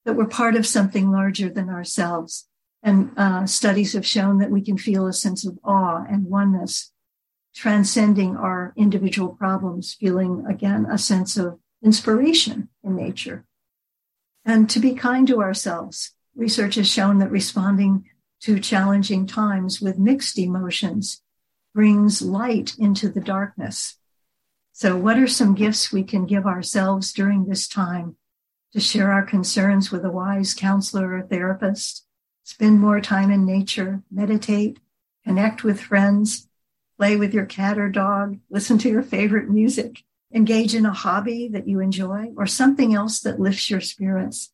that 0.06 0.15
we're 0.15 0.28
part 0.28 0.56
of 0.56 0.65
something 0.65 1.12
larger 1.12 1.50
than 1.50 1.69
ourselves 1.69 2.50
and 2.82 3.12
uh, 3.17 3.45
studies 3.45 3.93
have 3.93 4.06
shown 4.06 4.38
that 4.39 4.52
we 4.52 4.62
can 4.62 4.78
feel 4.78 5.06
a 5.06 5.13
sense 5.13 5.45
of 5.45 5.60
awe 5.63 6.06
and 6.10 6.26
oneness, 6.26 6.91
transcending 7.54 8.38
our 8.38 8.74
individual 8.78 9.30
problems, 9.30 9.95
feeling 10.00 10.45
again 10.50 10.86
a 10.89 10.98
sense 10.98 11.36
of 11.36 11.60
inspiration 11.84 12.69
in 12.84 12.95
nature. 12.95 13.45
And 14.45 14.69
to 14.69 14.80
be 14.80 14.93
kind 14.93 15.28
to 15.28 15.41
ourselves. 15.41 16.12
Research 16.36 16.76
has 16.76 16.89
shown 16.89 17.19
that 17.19 17.32
responding 17.32 18.06
to 18.41 18.60
challenging 18.60 19.28
times 19.28 19.82
with 19.82 20.00
mixed 20.00 20.39
emotions 20.39 21.22
brings 21.76 22.22
light 22.22 22.76
into 22.80 23.10
the 23.10 23.19
darkness. 23.19 23.98
So, 24.80 24.96
what 24.96 25.18
are 25.18 25.28
some 25.28 25.56
gifts 25.56 25.92
we 25.92 26.04
can 26.04 26.26
give 26.26 26.46
ourselves 26.46 27.12
during 27.12 27.44
this 27.44 27.68
time 27.68 28.15
to 28.72 28.80
share 28.80 29.12
our 29.12 29.26
concerns 29.26 29.92
with 29.92 30.06
a 30.06 30.10
wise 30.10 30.54
counselor 30.54 31.15
or 31.15 31.22
therapist? 31.22 32.06
spend 32.46 32.80
more 32.80 33.02
time 33.02 33.30
in 33.30 33.46
nature, 33.46 34.04
meditate, 34.10 34.80
connect 35.26 35.65
with 35.65 35.82
friends, 35.82 36.48
play 36.98 37.18
with 37.18 37.34
your 37.34 37.46
cat 37.46 37.78
or 37.78 37.89
dog, 37.89 38.39
listen 38.50 38.78
to 38.78 38.88
your 38.88 39.04
favorite 39.04 39.50
music, 39.50 40.06
engage 40.34 40.74
in 40.74 40.86
a 40.86 40.94
hobby 40.94 41.50
that 41.50 41.68
you 41.68 41.82
enjoy 41.82 42.32
or 42.38 42.48
something 42.48 42.94
else 42.94 43.20
that 43.20 43.38
lifts 43.38 43.70
your 43.70 43.82
spirits. 43.82 44.54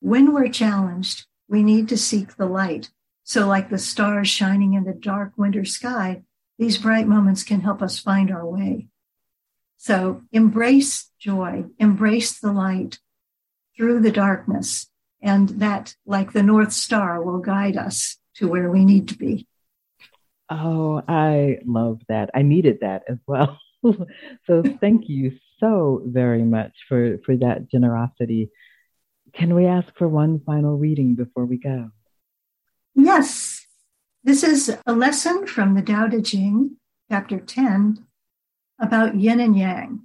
When 0.00 0.32
we're 0.32 0.48
challenged, 0.48 1.26
we 1.50 1.62
need 1.62 1.86
to 1.90 1.98
seek 1.98 2.36
the 2.36 2.46
light. 2.46 2.88
So 3.24 3.46
like 3.46 3.68
the 3.68 3.76
stars 3.76 4.28
shining 4.28 4.72
in 4.72 4.84
the 4.84 4.94
dark 4.94 5.34
winter 5.36 5.66
sky, 5.66 6.22
these 6.58 6.78
bright 6.78 7.06
moments 7.06 7.42
can 7.42 7.60
help 7.60 7.82
us 7.82 7.98
find 7.98 8.30
our 8.30 8.46
way. 8.46 8.88
So 9.86 10.22
embrace 10.32 11.12
joy, 11.20 11.66
embrace 11.78 12.40
the 12.40 12.50
light 12.50 12.98
through 13.76 14.00
the 14.00 14.10
darkness 14.10 14.88
and 15.22 15.48
that, 15.60 15.94
like 16.04 16.32
the 16.32 16.42
North 16.42 16.72
Star, 16.72 17.22
will 17.22 17.38
guide 17.38 17.76
us 17.76 18.16
to 18.34 18.48
where 18.48 18.68
we 18.68 18.84
need 18.84 19.06
to 19.06 19.16
be. 19.16 19.46
Oh, 20.50 21.02
I 21.06 21.58
love 21.64 22.00
that. 22.08 22.30
I 22.34 22.42
needed 22.42 22.78
that 22.80 23.04
as 23.08 23.18
well. 23.28 23.60
so 24.44 24.64
thank 24.80 25.08
you 25.08 25.30
so 25.60 26.02
very 26.04 26.42
much 26.42 26.72
for, 26.88 27.18
for 27.24 27.36
that 27.36 27.70
generosity. 27.70 28.50
Can 29.34 29.54
we 29.54 29.66
ask 29.66 29.86
for 29.96 30.08
one 30.08 30.40
final 30.40 30.76
reading 30.76 31.14
before 31.14 31.44
we 31.44 31.58
go? 31.58 31.90
Yes, 32.96 33.64
this 34.24 34.42
is 34.42 34.76
a 34.84 34.92
lesson 34.92 35.46
from 35.46 35.74
the 35.74 35.82
Tao 35.82 36.08
Te 36.08 36.22
Ching, 36.22 36.76
chapter 37.08 37.38
10, 37.38 38.05
about 38.78 39.16
yin 39.16 39.40
and 39.40 39.56
yang. 39.56 40.02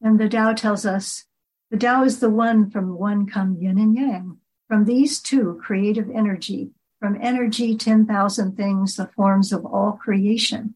And 0.00 0.18
the 0.18 0.28
Tao 0.28 0.52
tells 0.52 0.84
us 0.84 1.24
the 1.70 1.76
Tao 1.76 2.04
is 2.04 2.20
the 2.20 2.30
one 2.30 2.70
from 2.70 2.98
one 2.98 3.26
come 3.26 3.56
yin 3.60 3.78
and 3.78 3.94
yang. 3.94 4.38
From 4.68 4.84
these 4.84 5.20
two, 5.20 5.60
creative 5.62 6.10
energy, 6.10 6.70
from 6.98 7.18
energy, 7.20 7.76
10,000 7.76 8.56
things, 8.56 8.96
the 8.96 9.06
forms 9.06 9.52
of 9.52 9.66
all 9.66 9.92
creation. 9.92 10.74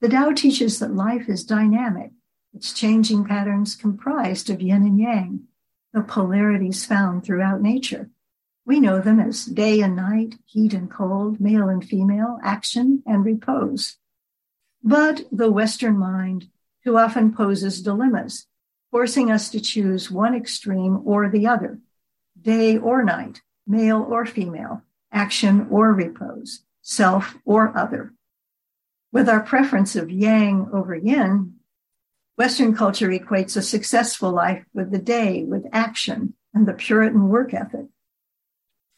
The 0.00 0.08
Tao 0.08 0.32
teaches 0.32 0.78
that 0.78 0.94
life 0.94 1.28
is 1.28 1.44
dynamic, 1.44 2.10
its 2.52 2.72
changing 2.72 3.24
patterns 3.24 3.76
comprised 3.76 4.50
of 4.50 4.60
yin 4.60 4.82
and 4.82 4.98
yang, 4.98 5.44
the 5.92 6.02
polarities 6.02 6.84
found 6.84 7.24
throughout 7.24 7.62
nature. 7.62 8.10
We 8.64 8.80
know 8.80 9.00
them 9.00 9.20
as 9.20 9.44
day 9.44 9.80
and 9.80 9.96
night, 9.96 10.36
heat 10.44 10.74
and 10.74 10.90
cold, 10.90 11.40
male 11.40 11.68
and 11.68 11.84
female, 11.84 12.38
action 12.42 13.02
and 13.06 13.24
repose. 13.24 13.96
But 14.82 15.24
the 15.30 15.50
Western 15.50 15.98
mind 15.98 16.48
too 16.84 16.98
often 16.98 17.34
poses 17.34 17.82
dilemmas, 17.82 18.46
forcing 18.90 19.30
us 19.30 19.48
to 19.50 19.60
choose 19.60 20.10
one 20.10 20.34
extreme 20.34 21.00
or 21.04 21.28
the 21.28 21.46
other, 21.46 21.78
day 22.40 22.76
or 22.76 23.04
night, 23.04 23.42
male 23.66 24.02
or 24.02 24.26
female, 24.26 24.82
action 25.12 25.68
or 25.70 25.92
repose, 25.92 26.64
self 26.80 27.36
or 27.44 27.76
other. 27.76 28.12
With 29.12 29.28
our 29.28 29.40
preference 29.40 29.94
of 29.94 30.10
yang 30.10 30.68
over 30.72 30.96
yin, 30.96 31.56
Western 32.36 32.74
culture 32.74 33.10
equates 33.10 33.56
a 33.56 33.62
successful 33.62 34.32
life 34.32 34.64
with 34.72 34.90
the 34.90 34.98
day, 34.98 35.44
with 35.44 35.66
action, 35.72 36.34
and 36.54 36.66
the 36.66 36.72
Puritan 36.72 37.28
work 37.28 37.54
ethic. 37.54 37.86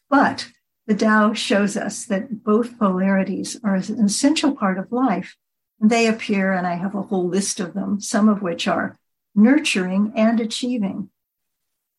But 0.09 0.49
the 0.87 0.95
Tao 0.95 1.33
shows 1.33 1.77
us 1.77 2.05
that 2.07 2.45
both 2.45 2.79
polarities 2.79 3.59
are 3.65 3.75
an 3.75 4.05
essential 4.05 4.55
part 4.55 4.79
of 4.79 4.93
life. 4.93 5.37
They 5.81 6.07
appear, 6.07 6.53
and 6.53 6.67
I 6.67 6.75
have 6.75 6.95
a 6.95 7.03
whole 7.03 7.29
list 7.29 7.61
of 7.61 7.75
them, 7.75 8.01
some 8.01 8.29
of 8.29 8.43
which 8.43 8.67
are 8.67 8.97
nurturing 9.35 10.13
and 10.15 10.41
achieving, 10.41 11.11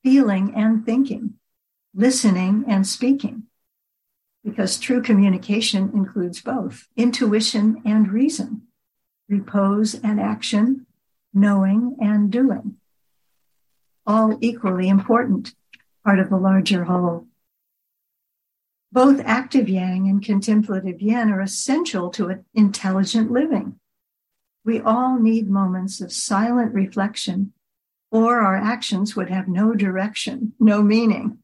feeling 0.03 0.53
and 0.55 0.85
thinking, 0.85 1.35
listening 1.93 2.65
and 2.67 2.87
speaking, 2.87 3.43
because 4.43 4.79
true 4.79 5.01
communication 5.01 5.91
includes 5.93 6.41
both 6.41 6.87
intuition 6.95 7.81
and 7.85 8.11
reason, 8.11 8.63
repose 9.27 9.95
and 9.95 10.19
action, 10.19 10.85
knowing 11.33 11.97
and 11.99 12.31
doing. 12.31 12.77
All 14.07 14.37
equally 14.41 14.87
important, 14.87 15.53
part 16.03 16.19
of 16.19 16.29
the 16.29 16.37
larger 16.37 16.85
whole. 16.85 17.27
Both 18.95 19.21
active 19.25 19.69
yang 19.69 20.07
and 20.09 20.23
contemplative 20.23 21.01
yin 21.01 21.29
are 21.29 21.41
essential 21.41 22.09
to 22.11 22.43
intelligent 22.55 23.29
living. 23.29 23.79
We 24.63 24.79
all 24.79 25.19
need 25.19 25.49
moments 25.49 26.01
of 26.01 26.11
silent 26.11 26.73
reflection, 26.73 27.53
or 28.09 28.41
our 28.41 28.55
actions 28.55 29.15
would 29.15 29.29
have 29.29 29.47
no 29.47 29.75
direction, 29.75 30.53
no 30.59 30.81
meaning 30.81 31.39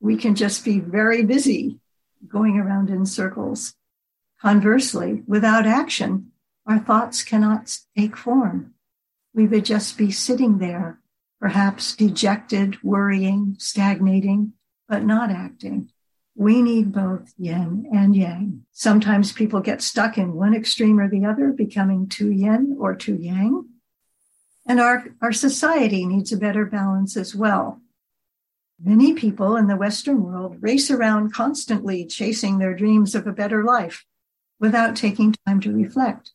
we 0.00 0.16
can 0.16 0.34
just 0.34 0.64
be 0.64 0.80
very 0.80 1.22
busy 1.22 1.78
going 2.26 2.56
around 2.58 2.90
in 2.90 3.04
circles. 3.04 3.74
Conversely, 4.40 5.22
without 5.26 5.66
action, 5.66 6.32
our 6.66 6.78
thoughts 6.78 7.22
cannot 7.22 7.78
take 7.96 8.16
form. 8.16 8.74
We 9.34 9.46
would 9.46 9.66
just 9.66 9.98
be 9.98 10.10
sitting 10.10 10.58
there, 10.58 10.98
perhaps 11.38 11.94
dejected, 11.94 12.82
worrying, 12.82 13.56
stagnating, 13.58 14.54
but 14.88 15.04
not 15.04 15.30
acting. 15.30 15.90
We 16.40 16.62
need 16.62 16.92
both 16.92 17.34
yin 17.36 17.86
and 17.92 18.16
yang. 18.16 18.64
Sometimes 18.72 19.30
people 19.30 19.60
get 19.60 19.82
stuck 19.82 20.16
in 20.16 20.32
one 20.32 20.54
extreme 20.54 20.98
or 20.98 21.06
the 21.06 21.26
other, 21.26 21.52
becoming 21.52 22.08
too 22.08 22.30
yin 22.30 22.78
or 22.80 22.96
too 22.96 23.16
yang. 23.16 23.68
And 24.66 24.80
our, 24.80 25.04
our 25.20 25.32
society 25.32 26.06
needs 26.06 26.32
a 26.32 26.38
better 26.38 26.64
balance 26.64 27.14
as 27.14 27.34
well. 27.34 27.82
Many 28.82 29.12
people 29.12 29.54
in 29.54 29.66
the 29.66 29.76
Western 29.76 30.22
world 30.22 30.56
race 30.60 30.90
around 30.90 31.34
constantly 31.34 32.06
chasing 32.06 32.56
their 32.56 32.74
dreams 32.74 33.14
of 33.14 33.26
a 33.26 33.32
better 33.32 33.62
life 33.62 34.06
without 34.58 34.96
taking 34.96 35.34
time 35.46 35.60
to 35.60 35.70
reflect, 35.70 36.30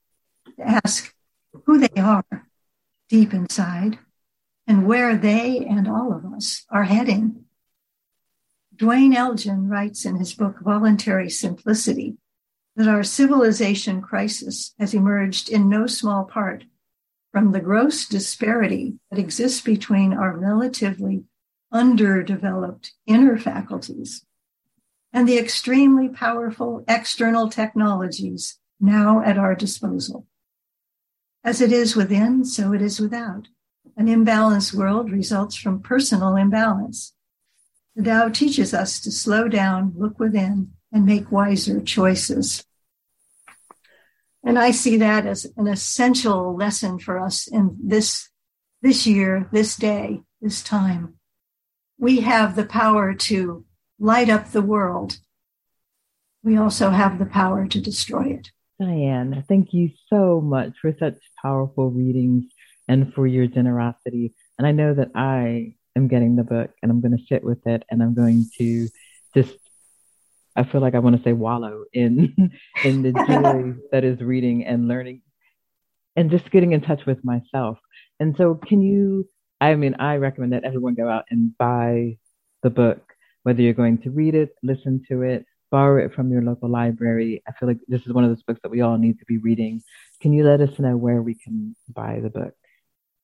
to 0.55 0.69
ask 0.69 1.15
who 1.65 1.79
they 1.79 1.99
are 1.99 2.23
deep 3.09 3.33
inside 3.33 3.97
and 4.67 4.85
where 4.85 5.17
they 5.17 5.65
and 5.65 5.87
all 5.87 6.13
of 6.13 6.31
us 6.31 6.63
are 6.69 6.83
heading. 6.83 7.44
Duane 8.75 9.15
Elgin 9.15 9.69
writes 9.69 10.05
in 10.05 10.17
his 10.17 10.33
book 10.33 10.59
Voluntary 10.59 11.29
Simplicity 11.29 12.17
that 12.75 12.87
our 12.87 13.03
civilization 13.03 14.01
crisis 14.01 14.73
has 14.79 14.93
emerged 14.93 15.49
in 15.49 15.69
no 15.69 15.87
small 15.87 16.25
part 16.25 16.65
from 17.31 17.51
the 17.51 17.61
gross 17.61 18.05
disparity 18.05 18.99
that 19.09 19.19
exists 19.19 19.61
between 19.61 20.13
our 20.13 20.37
relatively 20.37 21.23
underdeveloped 21.71 22.93
inner 23.05 23.37
faculties 23.37 24.25
and 25.13 25.27
the 25.27 25.37
extremely 25.37 26.09
powerful 26.09 26.83
external 26.87 27.49
technologies 27.49 28.59
now 28.81 29.21
at 29.21 29.37
our 29.37 29.55
disposal. 29.55 30.27
As 31.43 31.61
it 31.61 31.71
is 31.71 31.95
within, 31.95 32.43
so 32.43 32.73
it 32.73 32.81
is 32.81 32.99
without. 32.99 33.47
An 33.95 34.07
imbalanced 34.07 34.73
world 34.73 35.11
results 35.11 35.55
from 35.55 35.81
personal 35.81 36.35
imbalance. 36.35 37.14
The 37.95 38.03
Tao 38.03 38.29
teaches 38.29 38.73
us 38.73 38.99
to 39.01 39.11
slow 39.11 39.47
down, 39.47 39.93
look 39.95 40.19
within, 40.19 40.71
and 40.91 41.05
make 41.05 41.31
wiser 41.31 41.81
choices. 41.81 42.65
And 44.43 44.59
I 44.59 44.71
see 44.71 44.97
that 44.97 45.25
as 45.25 45.51
an 45.57 45.67
essential 45.67 46.55
lesson 46.55 46.99
for 46.99 47.19
us 47.19 47.47
in 47.47 47.77
this, 47.81 48.29
this 48.81 49.07
year, 49.07 49.49
this 49.51 49.75
day, 49.75 50.21
this 50.41 50.61
time 50.61 51.15
we 51.97 52.21
have 52.21 52.55
the 52.55 52.65
power 52.65 53.13
to 53.13 53.65
light 53.99 54.29
up 54.29 54.51
the 54.51 54.61
world. 54.61 55.17
We 56.43 56.57
also 56.57 56.89
have 56.89 57.17
the 57.17 57.25
power 57.25 57.67
to 57.67 57.81
destroy 57.81 58.25
it. 58.25 58.51
Diane, 58.79 59.43
thank 59.47 59.73
you 59.73 59.91
so 60.09 60.41
much 60.41 60.73
for 60.81 60.93
such 60.99 61.17
powerful 61.41 61.89
readings 61.89 62.45
and 62.87 63.13
for 63.13 63.25
your 63.25 63.47
generosity. 63.47 64.33
And 64.57 64.67
I 64.67 64.71
know 64.71 64.93
that 64.93 65.11
I 65.15 65.75
am 65.95 66.07
getting 66.07 66.35
the 66.35 66.43
book 66.43 66.71
and 66.81 66.91
I'm 66.91 67.01
going 67.01 67.17
to 67.17 67.25
sit 67.27 67.43
with 67.43 67.65
it 67.67 67.83
and 67.89 68.01
I'm 68.01 68.13
going 68.13 68.45
to 68.57 68.89
just 69.33 69.55
I 70.57 70.63
feel 70.63 70.79
like 70.79 70.95
I 70.95 70.99
want 70.99 71.17
to 71.17 71.23
say 71.23 71.33
wallow 71.33 71.83
in 71.93 72.51
in 72.83 73.01
the 73.01 73.11
joy 73.11 73.81
that 73.91 74.03
is 74.03 74.19
reading 74.21 74.65
and 74.65 74.87
learning 74.87 75.21
and 76.15 76.31
just 76.31 76.49
getting 76.51 76.71
in 76.71 76.81
touch 76.81 77.05
with 77.05 77.23
myself. 77.25 77.77
And 78.19 78.35
so 78.37 78.55
can 78.55 78.81
you 78.81 79.27
I 79.61 79.75
mean, 79.75 79.95
I 79.99 80.17
recommend 80.17 80.53
that 80.53 80.65
everyone 80.65 80.95
go 80.95 81.09
out 81.09 81.25
and 81.29 81.57
buy 81.57 82.17
the 82.61 82.69
book, 82.69 83.13
whether 83.43 83.61
you're 83.61 83.73
going 83.73 83.99
to 83.99 84.11
read 84.11 84.35
it, 84.35 84.55
listen 84.63 85.03
to 85.09 85.21
it, 85.21 85.45
borrow 85.71 86.03
it 86.03 86.13
from 86.13 86.31
your 86.31 86.41
local 86.41 86.69
library. 86.69 87.41
I 87.47 87.51
feel 87.53 87.67
like 87.69 87.79
this 87.87 88.01
is 88.05 88.13
one 88.13 88.23
of 88.23 88.29
those 88.29 88.43
books 88.43 88.59
that 88.63 88.71
we 88.71 88.81
all 88.81 88.97
need 88.97 89.19
to 89.19 89.25
be 89.25 89.37
reading. 89.37 89.81
Can 90.21 90.33
you 90.33 90.43
let 90.43 90.61
us 90.61 90.77
know 90.77 90.97
where 90.97 91.21
we 91.21 91.35
can 91.35 91.75
buy 91.93 92.19
the 92.21 92.29
book? 92.29 92.53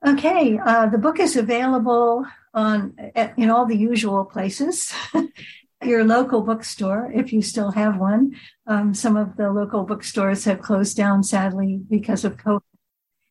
Okay, 0.06 0.58
uh, 0.58 0.88
the 0.88 0.98
book 0.98 1.20
is 1.20 1.36
available 1.36 2.26
on 2.54 2.96
in 3.38 3.50
all 3.50 3.66
the 3.66 3.78
usual 3.78 4.26
places. 4.26 4.94
your 5.84 6.04
local 6.04 6.42
bookstore, 6.42 7.12
if 7.14 7.34
you 7.34 7.42
still 7.42 7.72
have 7.72 7.98
one. 7.98 8.36
Um, 8.68 8.94
some 8.94 9.18
of 9.18 9.38
the 9.38 9.52
local 9.52 9.84
bookstores 9.84 10.46
have 10.46 10.62
closed 10.62 10.96
down, 10.96 11.24
sadly, 11.24 11.82
because 11.90 12.24
of 12.24 12.38
COVID. 12.38 12.62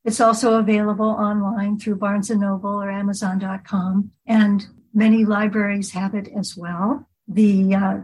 It's 0.05 0.21
also 0.21 0.59
available 0.59 1.11
online 1.11 1.79
through 1.79 1.97
Barnes 1.97 2.31
and 2.31 2.41
Noble 2.41 2.83
or 2.83 2.91
Amazon.com, 2.91 4.11
and 4.27 4.67
many 4.95 5.25
libraries 5.25 5.91
have 5.93 6.15
it 6.15 6.29
as 6.37 6.57
well. 6.57 7.09
The 7.29 7.75
uh, 7.75 7.99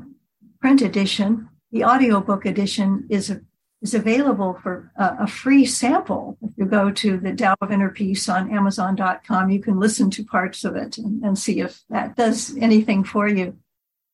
print 0.61 0.83
edition, 0.83 1.48
the 1.72 1.85
audiobook 1.85 2.44
edition, 2.44 3.07
is 3.11 3.35
is 3.83 3.95
available 3.95 4.59
for 4.62 4.91
uh, 4.99 5.17
a 5.21 5.27
free 5.27 5.67
sample. 5.67 6.39
If 6.43 6.51
you 6.57 6.65
go 6.65 6.91
to 6.91 7.19
the 7.19 7.35
Tao 7.35 7.55
of 7.61 7.71
Inner 7.71 7.91
Peace 7.91 8.29
on 8.29 8.51
Amazon.com, 8.51 9.51
you 9.51 9.61
can 9.61 9.79
listen 9.79 10.11
to 10.11 10.25
parts 10.25 10.65
of 10.65 10.77
it 10.77 10.99
and, 10.99 11.23
and 11.23 11.39
see 11.39 11.61
if 11.61 11.83
that 11.91 12.17
does 12.17 12.57
anything 12.57 13.05
for 13.05 13.29
you. 13.29 13.57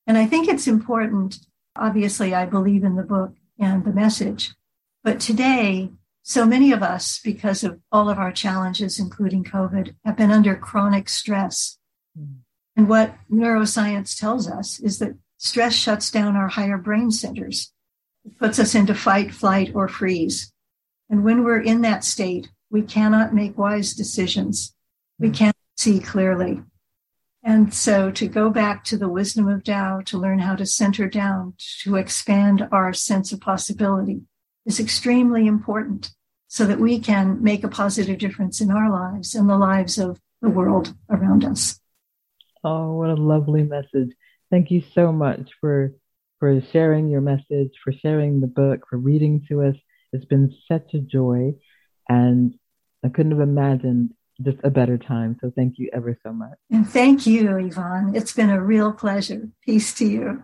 And 0.07 0.19
I 0.19 0.27
think 0.27 0.49
it's 0.49 0.67
important. 0.67 1.39
Obviously, 1.77 2.35
I 2.35 2.45
believe 2.45 2.85
in 2.85 2.97
the 2.97 3.03
book 3.03 3.35
and 3.59 3.85
the 3.85 3.93
message, 3.93 4.55
but 5.05 5.21
today 5.21 5.91
so 6.23 6.47
many 6.47 6.71
of 6.71 6.83
us, 6.83 7.21
because 7.23 7.65
of 7.65 7.81
all 7.91 8.09
of 8.09 8.19
our 8.19 8.31
challenges, 8.31 8.99
including 8.99 9.43
COVID, 9.43 9.95
have 10.05 10.17
been 10.17 10.31
under 10.31 10.55
chronic 10.55 11.09
stress. 11.09 11.79
Mm. 12.19 12.37
And 12.77 12.89
what 12.89 13.17
neuroscience 13.31 14.19
tells 14.19 14.49
us 14.49 14.79
is 14.81 14.99
that 15.01 15.17
stress 15.37 15.75
shuts 15.75 16.11
down 16.11 16.37
our 16.37 16.49
higher 16.49 16.79
brain 16.79 17.11
centers. 17.11 17.73
It 18.25 18.39
puts 18.39 18.59
us 18.59 18.75
into 18.75 18.95
fight, 18.95 19.33
flight, 19.35 19.73
or 19.75 19.89
freeze. 19.89 20.53
And 21.11 21.25
when 21.25 21.45
we're 21.45 21.61
in 21.61 21.83
that 21.83 22.05
state, 22.05 22.51
we 22.71 22.83
cannot 22.83 23.35
make 23.35 23.59
wise 23.59 23.95
decisions. 23.95 24.75
We 25.19 25.29
mm. 25.29 25.37
can't 25.37 25.57
see 25.77 26.01
clearly. 26.01 26.63
And 27.45 27.75
so 27.75 28.11
to 28.13 28.29
go 28.29 28.51
back 28.51 28.85
to 28.85 28.97
the 28.97 29.09
wisdom 29.09 29.49
of 29.49 29.65
Tao, 29.65 30.01
to 30.07 30.19
learn 30.19 30.39
how 30.39 30.55
to 30.55 30.65
center 30.65 31.09
down, 31.09 31.55
to 31.83 31.97
expand 31.97 32.69
our 32.71 32.93
sense 32.93 33.33
of 33.33 33.41
possibility 33.41 34.23
is 34.65 34.79
extremely 34.79 35.47
important 35.47 36.13
so 36.47 36.65
that 36.67 36.79
we 36.79 37.01
can 37.01 37.43
make 37.43 37.65
a 37.65 37.69
positive 37.69 38.19
difference 38.19 38.61
in 38.61 38.71
our 38.71 38.91
lives 38.91 39.35
and 39.35 39.49
the 39.49 39.59
lives 39.59 39.99
of 39.99 40.21
the 40.41 40.51
world 40.51 40.95
around 41.11 41.45
us. 41.45 41.81
Oh, 42.63 42.93
what 42.93 43.11
a 43.11 43.15
lovely 43.15 43.65
message. 43.65 44.13
Thank 44.51 44.71
you 44.71 44.83
so 44.95 45.13
much 45.13 45.51
for 45.61 45.95
for 46.43 46.61
sharing 46.73 47.09
your 47.09 47.21
message, 47.21 47.71
for 47.85 47.93
sharing 47.93 48.41
the 48.41 48.49
book, 48.49 48.81
for 48.91 48.97
reading 48.99 49.47
to 49.49 49.63
us. 49.63 49.77
It's 50.13 50.25
been 50.25 50.53
such 50.67 50.93
a 50.93 50.99
joy 50.99 51.53
and 52.09 52.55
I 53.05 53.11
couldn't 53.11 53.31
have 53.31 53.41
imagined 53.41 54.11
just 54.45 54.59
a 54.65 54.71
better 54.71 54.99
time. 54.99 55.37
So 55.41 55.53
thank 55.55 55.75
you 55.79 55.89
ever 55.93 56.19
so 56.27 56.33
much. 56.33 56.59
And 56.69 56.85
thank 56.85 57.29
you, 57.29 57.57
Yvonne. 57.59 58.17
It's 58.17 58.33
been 58.33 58.51
a 58.51 58.61
real 58.61 58.93
pleasure. 58.93 59.51
Peace 59.65 59.95
to 59.95 60.05
you. 60.05 60.43